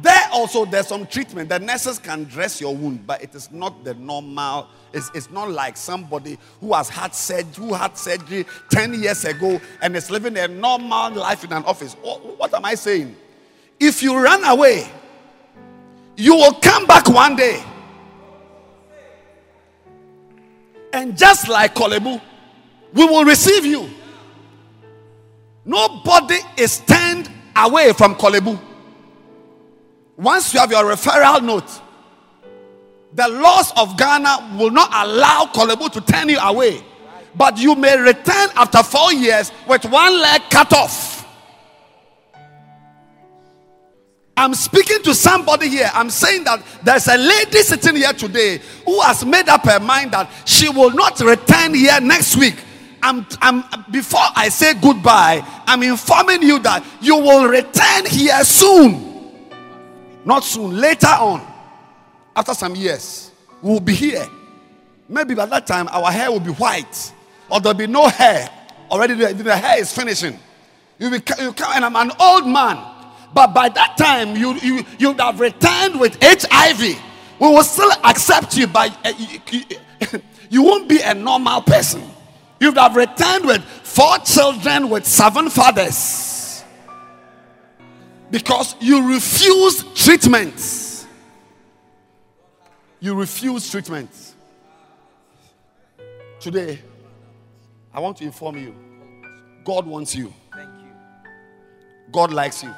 [0.01, 1.51] There also there's some treatment.
[1.51, 4.68] The nurses can dress your wound, but it is not the normal.
[4.93, 9.61] It's, it's not like somebody who has had surgery, who had surgery 10 years ago
[9.83, 11.95] and is living a normal life in an office.
[11.95, 13.14] What am I saying?
[13.78, 14.89] If you run away,
[16.16, 17.62] you will come back one day.
[20.93, 22.20] And just like Korle Bu,
[22.93, 23.88] we will receive you.
[25.64, 28.59] Nobody is turned away from Korle Bu.
[30.16, 31.80] Once you have your referral note,
[33.14, 36.82] the laws of Ghana will not allow Korle Bu to turn you away.
[37.34, 41.12] But you may return after four years with one leg cut off.
[44.43, 45.88] I'm speaking to somebody here.
[45.95, 50.11] I'm saying that there's a lady sitting here today who has made up her mind
[50.11, 52.57] that she will not return here next week.
[53.01, 53.62] I'm, I'm,
[53.93, 59.30] before I say goodbye, I'm informing you that you will return here soon.
[60.24, 61.47] Not soon, later on,
[62.34, 63.30] after some years,
[63.62, 64.26] we will be here.
[65.09, 67.12] Maybe by that time, our hair will be white,
[67.49, 68.51] or there'll be no hair.
[68.90, 70.36] Already, the, the hair is finishing.
[70.99, 72.91] You, you come, and I'm an old man.
[73.35, 76.80] But by that time, you, you, you would have returned with HIV.
[76.80, 79.12] We will still accept you, but uh,
[80.51, 82.03] you, won't be a normal person.
[82.61, 86.62] You would have returned with four children with seven fathers
[88.30, 91.07] because you refuse treatment.
[93.01, 94.11] You refuse treatment.
[96.39, 96.80] Today,
[97.93, 98.74] I want to inform you
[99.64, 100.33] God wants you.
[100.53, 101.30] Thank you.
[102.11, 102.74] God likes you.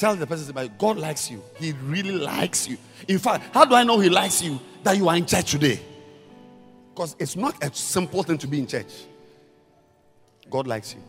[0.00, 1.42] Tell the person God likes you.
[1.58, 2.78] He really likes you.
[3.06, 4.58] In fact, how do I know He likes you?
[4.82, 5.78] That you are in church today.
[6.94, 9.04] Because it's not a simple thing to be in church.
[10.48, 11.02] God likes you.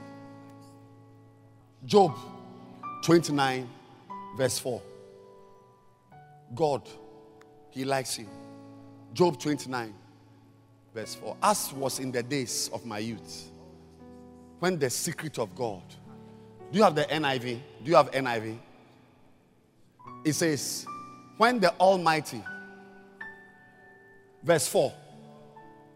[1.86, 2.18] Job
[3.04, 3.68] 29
[4.36, 4.82] verse 4.
[6.54, 6.82] God,
[7.70, 8.28] He likes you.
[9.14, 9.94] Job 29,
[10.94, 11.38] verse 4.
[11.42, 13.52] As was in the days of my youth,
[14.60, 15.82] when the secret of God.
[16.72, 17.60] Do you have the NIV?
[17.84, 18.58] Do you have NIV?
[20.24, 20.86] It says,
[21.38, 22.44] when the Almighty,
[24.44, 24.94] verse 4.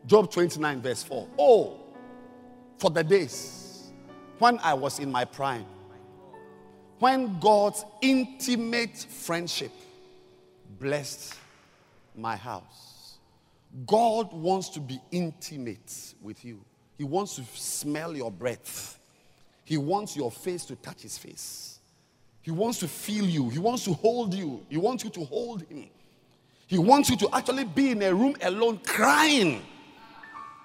[0.05, 1.27] Job 29, verse 4.
[1.39, 1.79] Oh,
[2.77, 3.91] for the days
[4.39, 5.65] when I was in my prime
[6.99, 9.71] when God's intimate friendship
[10.79, 11.35] blessed
[12.15, 13.17] my house.
[13.85, 16.61] God wants to be intimate with you.
[16.97, 18.97] He wants to smell your breath.
[19.65, 21.74] He wants your face to touch his face.
[22.45, 23.49] He wants to feel you.
[23.49, 24.63] He wants to hold you.
[24.69, 25.87] He wants you to hold him.
[26.67, 29.63] He wants you to actually be in a room alone crying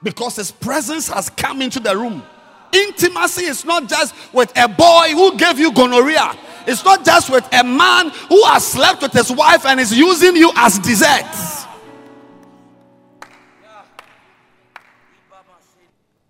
[0.03, 2.22] because his presence has come into the room.
[2.70, 6.37] Intimacy is not just with a boy who gave you gonorrhea.
[6.66, 10.37] It's not just with a man who has slept with his wife and is using
[10.37, 11.24] you as dessert.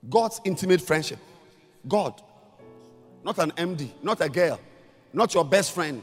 [0.09, 1.19] God's intimate friendship.
[1.89, 2.23] God.
[3.25, 4.61] Not an MD, not a girl,
[5.13, 6.03] not your best friend.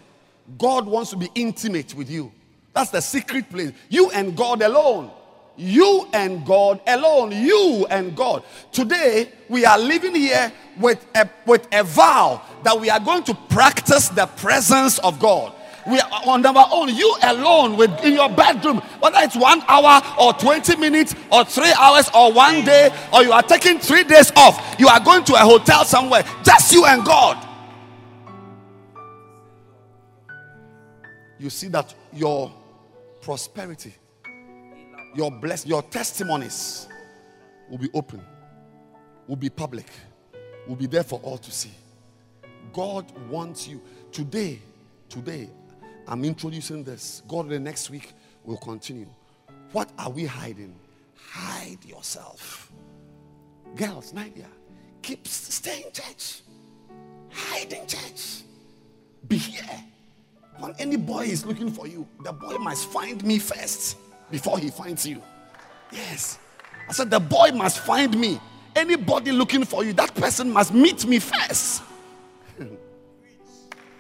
[0.58, 2.32] God wants to be intimate with you.
[2.74, 3.72] That's the secret place.
[3.90, 5.12] You and God alone.
[5.58, 7.32] You and God alone.
[7.32, 8.44] You and God.
[8.72, 13.34] Today, we are living here with a, with a vow that we are going to
[13.50, 15.54] practice the presence of God.
[15.88, 16.94] We are on our own.
[16.94, 21.74] You alone with in your bedroom, whether it's one hour or 20 minutes or three
[21.80, 24.76] hours or one day, or you are taking three days off.
[24.78, 26.24] You are going to a hotel somewhere.
[26.44, 27.47] Just you and God.
[31.40, 32.52] You see that your
[33.22, 33.94] prosperity
[35.18, 36.88] your bless your testimonies
[37.70, 38.22] will be open,
[39.28, 39.88] will be public,
[40.68, 41.72] will be there for all to see.
[42.72, 43.82] God wants you
[44.12, 44.62] today.
[45.10, 45.50] Today,
[46.08, 47.24] I'm introducing this.
[47.28, 48.14] God, the next week
[48.44, 49.08] will continue.
[49.72, 50.76] What are we hiding?
[51.32, 52.72] Hide yourself.
[53.76, 54.48] Girls, Nadia,
[55.02, 56.42] keep stay in church.
[57.32, 58.44] Hide in church.
[59.28, 59.84] Be here.
[60.60, 63.98] When any boy is looking for you, the boy must find me first
[64.32, 65.22] before he finds you.
[65.92, 66.40] Yes.
[66.90, 68.40] I said, the boy must find me.
[68.76, 71.84] Anybody looking for you, that person must meet me first.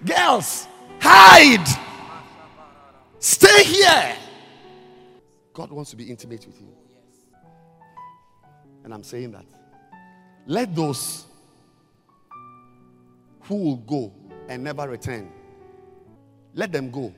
[0.05, 0.67] Girls,
[0.99, 1.65] hide.
[3.19, 4.15] Stay here.
[5.53, 6.71] God wants to be intimate with you.
[8.83, 9.45] And I'm saying that.
[10.45, 11.25] Let those
[13.41, 14.13] who will go
[14.47, 15.31] and never return.
[16.53, 17.13] Let them go.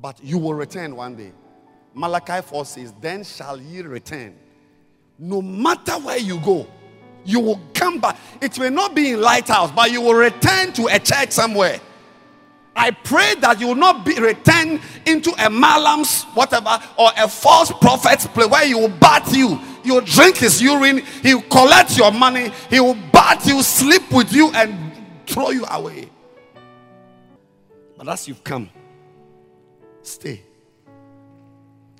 [0.00, 1.32] But you will return one day.
[1.94, 4.36] Malachi 4 says, Then shall ye return.
[5.18, 6.66] No matter where you go,
[7.24, 8.16] you will come back.
[8.40, 11.80] It may not be in lighthouse, but you will return to a church somewhere.
[12.76, 17.70] I pray that you will not be returned into a malam's whatever or a false
[17.70, 19.60] prophet's place where he will bat you.
[19.84, 24.10] You will drink his urine, he will collect your money, he will bat you, sleep
[24.10, 24.92] with you, and
[25.26, 26.08] throw you away.
[28.04, 28.68] But as you've come,
[30.02, 30.42] stay.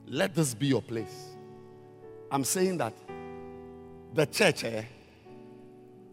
[0.07, 1.30] Let this be your place.
[2.30, 2.92] I'm saying that
[4.12, 4.82] the church, eh,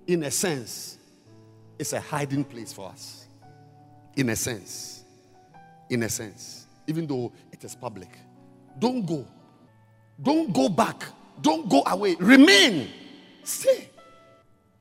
[0.08, 0.98] in a sense,
[1.78, 3.28] is a hiding place for us
[4.16, 5.04] in a sense.
[5.90, 6.68] In a sense.
[6.88, 8.10] Even though it is public.
[8.80, 9.28] Don't go.
[10.22, 11.04] Don't go back.
[11.42, 12.16] Don't go away.
[12.18, 12.88] Remain.
[13.44, 13.90] Stay.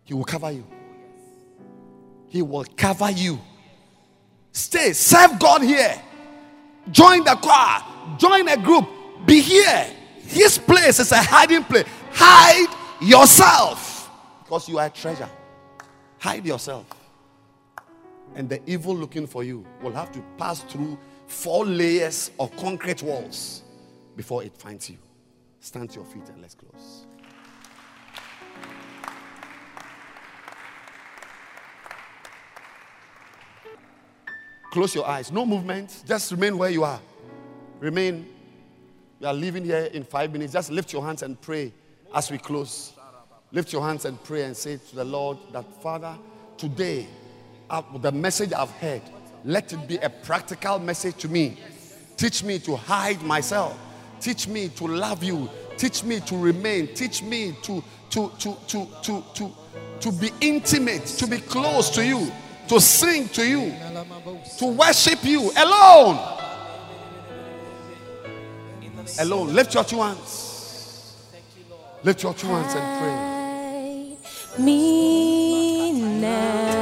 [0.04, 0.64] He will cover you.
[2.28, 3.40] He will cover you.
[4.53, 4.92] Stay.
[4.92, 6.01] Serve God here.
[6.90, 7.82] Join the choir.
[8.18, 8.88] Join a group.
[9.26, 9.86] Be here.
[10.22, 11.86] His place is a hiding place.
[12.12, 12.68] Hide
[13.01, 14.11] yourself.
[14.44, 15.28] Because you are a treasure.
[16.18, 16.86] Hide yourself
[18.34, 23.03] and the evil looking for you will have to pass through four layers of concrete
[23.03, 23.62] walls
[24.16, 24.98] before it finds you.
[25.61, 27.07] Stand to your feet and let's close.
[34.70, 35.32] Close your eyes.
[35.32, 36.04] No movement.
[36.06, 37.00] Just remain where you are.
[37.80, 38.28] Remain.
[39.18, 40.52] We are leaving here in five minutes.
[40.52, 41.72] Just lift your hands and pray
[42.14, 42.92] as we close.
[43.52, 46.16] Lift your hands and pray and say to the Lord that, Father,
[46.56, 47.08] today
[47.68, 49.02] uh, the message I've heard,
[49.44, 51.58] let it be a practical message to me.
[52.16, 53.78] Teach me to hide myself.
[54.20, 55.48] Teach me to love you.
[55.78, 56.94] Teach me to remain.
[56.94, 59.52] Teach me to, to, to, to, to, to,
[60.00, 62.30] to be intimate, to be close to you,
[62.68, 63.72] to sing to you,
[64.59, 66.18] to worship you alone.
[69.18, 69.53] Alone.
[69.53, 71.16] Lift your two hands.
[72.03, 74.16] Lift your two hands and
[74.57, 74.64] pray.
[74.64, 76.80] Me now.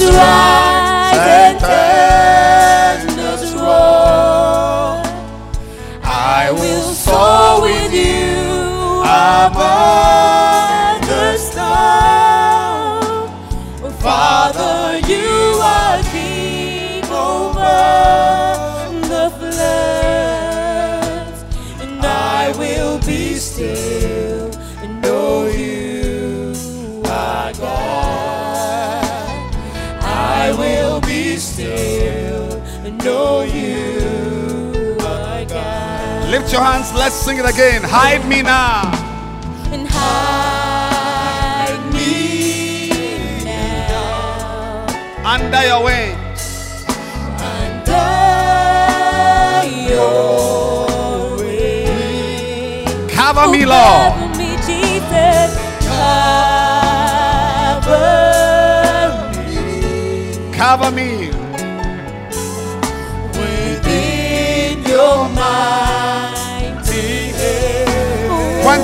[0.00, 0.57] Rise
[36.48, 37.82] Lift your hands, let's sing it again.
[37.84, 38.90] Hide me now.
[39.70, 42.88] And hide me
[43.44, 44.86] now.
[45.26, 46.86] Under your wings.
[47.60, 48.08] Under
[49.92, 53.12] your wings.
[53.12, 54.12] Cover me, Lord.
[54.16, 55.52] Oh, cover me, Jesus.
[55.86, 56.48] Cover
[60.58, 61.17] cover me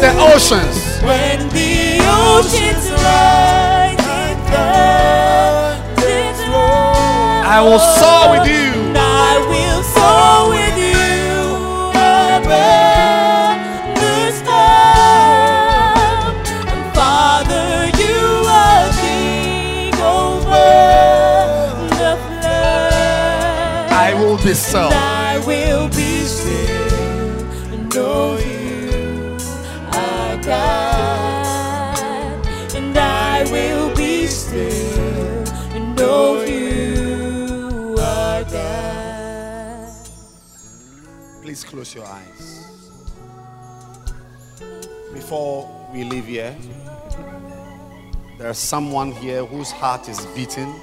[0.05, 1.97] the oceans, when the
[2.36, 6.93] oceans rise and thunders roar,
[7.56, 8.68] I will soar with you.
[8.97, 11.32] I will soar with you
[12.36, 13.56] above
[14.02, 16.36] the storm.
[16.68, 17.68] And Father,
[18.02, 18.20] you
[18.60, 20.68] are King over
[22.01, 23.89] the flood.
[23.90, 24.93] I will be still.
[41.85, 43.02] Close your eyes.
[45.12, 46.56] Before we leave here,
[48.39, 50.74] there's someone here whose heart is beating.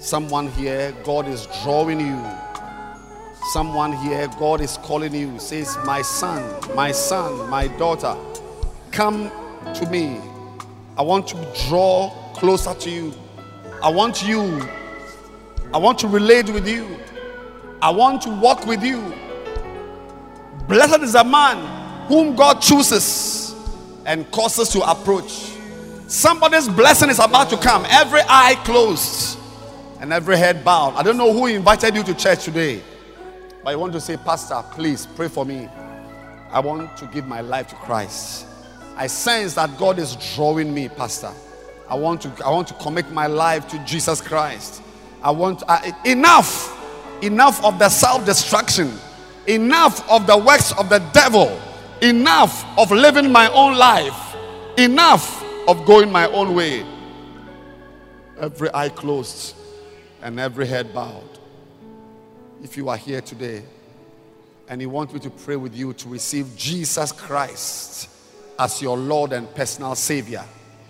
[0.00, 2.20] Someone here, God is drawing you.
[3.52, 5.38] Someone here, God is calling you.
[5.38, 6.42] Says, My son,
[6.74, 8.16] my son, my daughter,
[8.90, 9.30] come
[9.74, 10.20] to me.
[10.96, 11.36] I want to
[11.68, 13.14] draw closer to you.
[13.82, 14.60] I want you
[15.72, 16.98] I want to relate with you.
[17.82, 19.12] I want to walk with you.
[20.68, 23.54] Blessed is a man whom God chooses
[24.04, 25.52] and causes to approach.
[26.06, 27.86] Somebody's blessing is about to come.
[27.88, 29.38] Every eye closed
[30.00, 30.94] and every head bowed.
[30.94, 32.82] I don't know who invited you to church today,
[33.64, 35.68] but I want to say, Pastor, please pray for me.
[36.50, 38.46] I want to give my life to Christ.
[38.94, 41.32] I sense that God is drawing me, Pastor.
[41.88, 44.82] I want to, I want to commit my life to Jesus Christ.
[45.22, 46.74] I want uh, enough,
[47.22, 48.92] enough of the self-destruction,
[49.48, 51.60] enough of the works of the devil,
[52.02, 54.36] enough of living my own life,
[54.76, 56.84] enough of going my own way.
[58.38, 59.56] Every eye closed
[60.22, 61.24] and every head bowed.
[62.62, 63.62] If you are here today
[64.68, 68.10] and you want me to pray with you to receive Jesus Christ
[68.58, 70.44] as your Lord and personal Savior,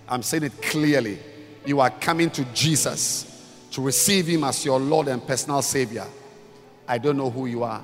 [0.09, 1.19] I'm saying it clearly.
[1.65, 3.25] You are coming to Jesus
[3.73, 6.07] to receive Him as your Lord and personal Savior.
[6.87, 7.83] I don't know who you are,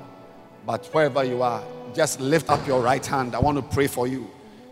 [0.66, 1.62] but wherever you are,
[1.95, 3.35] just lift up your right hand.
[3.35, 4.31] I want to pray for you.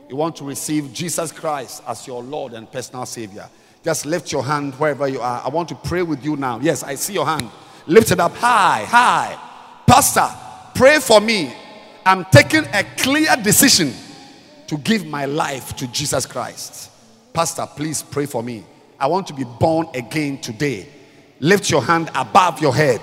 [0.09, 3.49] You want to receive Jesus Christ as your Lord and personal Savior.
[3.85, 5.43] Just lift your hand wherever you are.
[5.45, 6.61] I want to pray with you now.
[6.61, 7.51] Yes, I see your hand.
[7.87, 9.39] Lift it up high, high.
[9.87, 10.29] Pastor,
[10.75, 11.55] pray for me.
[12.05, 13.93] I'm taking a clear decision
[14.67, 16.91] to give my life to Jesus Christ.
[17.33, 18.65] Pastor, please pray for me.
[18.99, 20.89] I want to be born again today.
[21.41, 23.01] Lift your hand above your head.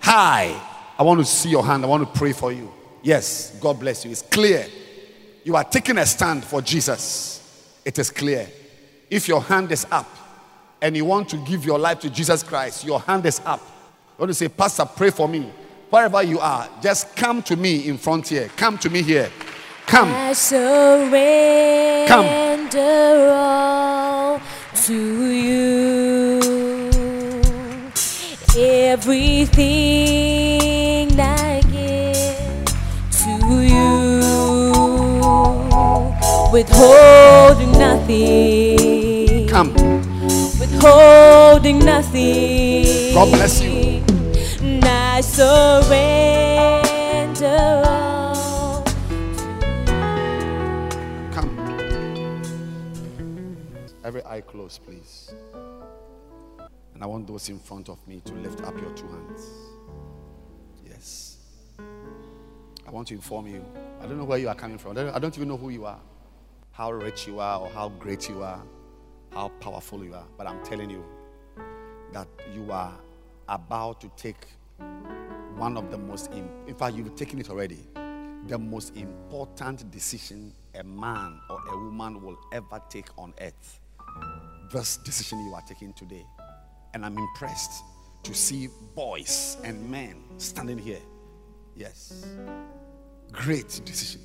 [0.00, 0.60] High.
[0.98, 1.84] I want to see your hand.
[1.84, 2.72] I want to pray for you.
[3.02, 4.10] Yes, God bless you.
[4.10, 4.66] It's clear.
[5.44, 7.80] You are taking a stand for Jesus.
[7.84, 8.48] It is clear.
[9.08, 10.08] If your hand is up
[10.80, 13.60] and you want to give your life to Jesus Christ, your hand is up.
[13.60, 15.52] You want to say, Pastor, pray for me.
[15.90, 18.48] Wherever you are, just come to me in front here.
[18.56, 19.30] Come to me here.
[19.86, 20.08] Come.
[20.08, 21.12] I surrender
[23.30, 24.40] all
[24.74, 26.40] to you.
[28.58, 30.65] Everything
[36.56, 39.46] withholding nothing.
[39.46, 39.74] Come.
[40.58, 43.12] Withholding nothing.
[43.12, 44.02] God bless you.
[44.62, 45.92] And I surrender
[47.84, 48.82] all.
[51.34, 51.50] Come.
[54.02, 55.34] Every eye closed, please.
[56.94, 59.50] And I want those in front of me to lift up your two hands.
[60.88, 61.36] Yes.
[61.78, 63.62] I want to inform you.
[64.00, 64.92] I don't know where you are coming from.
[64.92, 66.00] I don't, I don't even know who you are,
[66.76, 68.62] how rich you are, or how great you are,
[69.32, 70.26] how powerful you are.
[70.36, 71.02] But I'm telling you
[72.12, 72.92] that you are
[73.48, 74.46] about to take
[75.56, 77.78] one of the most, in fact, you've taken it already,
[78.48, 83.80] the most important decision a man or a woman will ever take on earth.
[84.70, 86.26] This decision you are taking today.
[86.92, 87.84] And I'm impressed
[88.24, 91.00] to see boys and men standing here.
[91.74, 92.26] Yes.
[93.32, 94.20] Great decision.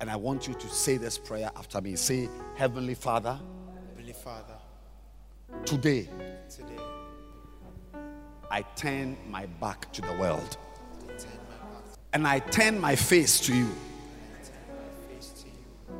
[0.00, 1.96] And I want you to say this prayer after me.
[1.96, 3.38] Say, Heavenly Father,
[3.90, 4.54] Heavenly Father,
[5.64, 6.08] today
[6.48, 6.82] today
[8.50, 10.56] I turn my back to the world.
[11.02, 11.18] I turn
[11.48, 13.64] my back And I turn my face to you.
[13.64, 13.74] and
[14.40, 15.96] I turn my face to you.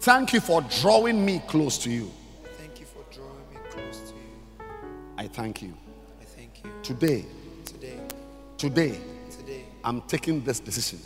[0.00, 2.10] Thank you for drawing me close to you.
[2.58, 4.66] Thank you for drawing me close to you.
[5.16, 5.72] I thank you.
[6.20, 6.70] I thank you.
[6.82, 7.24] Today,
[7.64, 7.98] Today,
[8.58, 8.98] today,
[9.30, 11.00] today, I'm taking this decision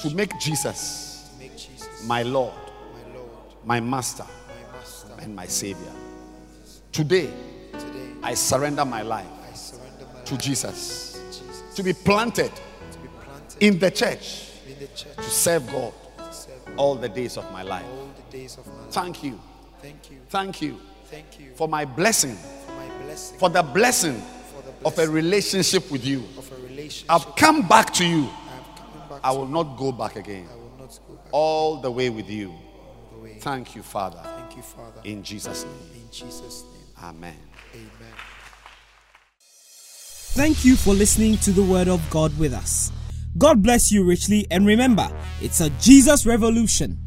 [0.00, 1.30] to make Jesus
[2.04, 2.54] my Lord,
[3.64, 4.26] my Master,
[5.20, 5.92] and my Savior.
[6.92, 7.30] Today,
[8.22, 9.26] I surrender my life
[10.24, 11.20] to Jesus
[11.74, 12.52] to be planted
[13.60, 14.52] in the church
[15.16, 15.92] to serve God
[16.76, 17.86] all the days of my life.
[18.90, 19.40] Thank you.
[19.80, 20.18] Thank you.
[20.28, 22.36] Thank you Thank you for my blessing,
[23.40, 24.22] for the blessing
[24.84, 26.22] of a relationship with you.
[27.08, 28.28] I've come back to you.
[29.22, 29.34] I back.
[29.34, 30.48] I will not go back again.
[30.50, 32.54] I will not go back All the way with you.
[33.22, 33.38] way.
[33.40, 34.20] Thank you, Father.
[34.22, 35.00] Thank you, Father.
[35.04, 36.02] In Jesus' name.
[36.02, 37.36] In Jesus' name, Amen.
[37.74, 38.14] Amen.
[40.32, 42.92] Thank you for listening to the Word of God with us.
[43.38, 45.10] God bless you richly, and remember,
[45.40, 46.98] it's a Jesus revolution.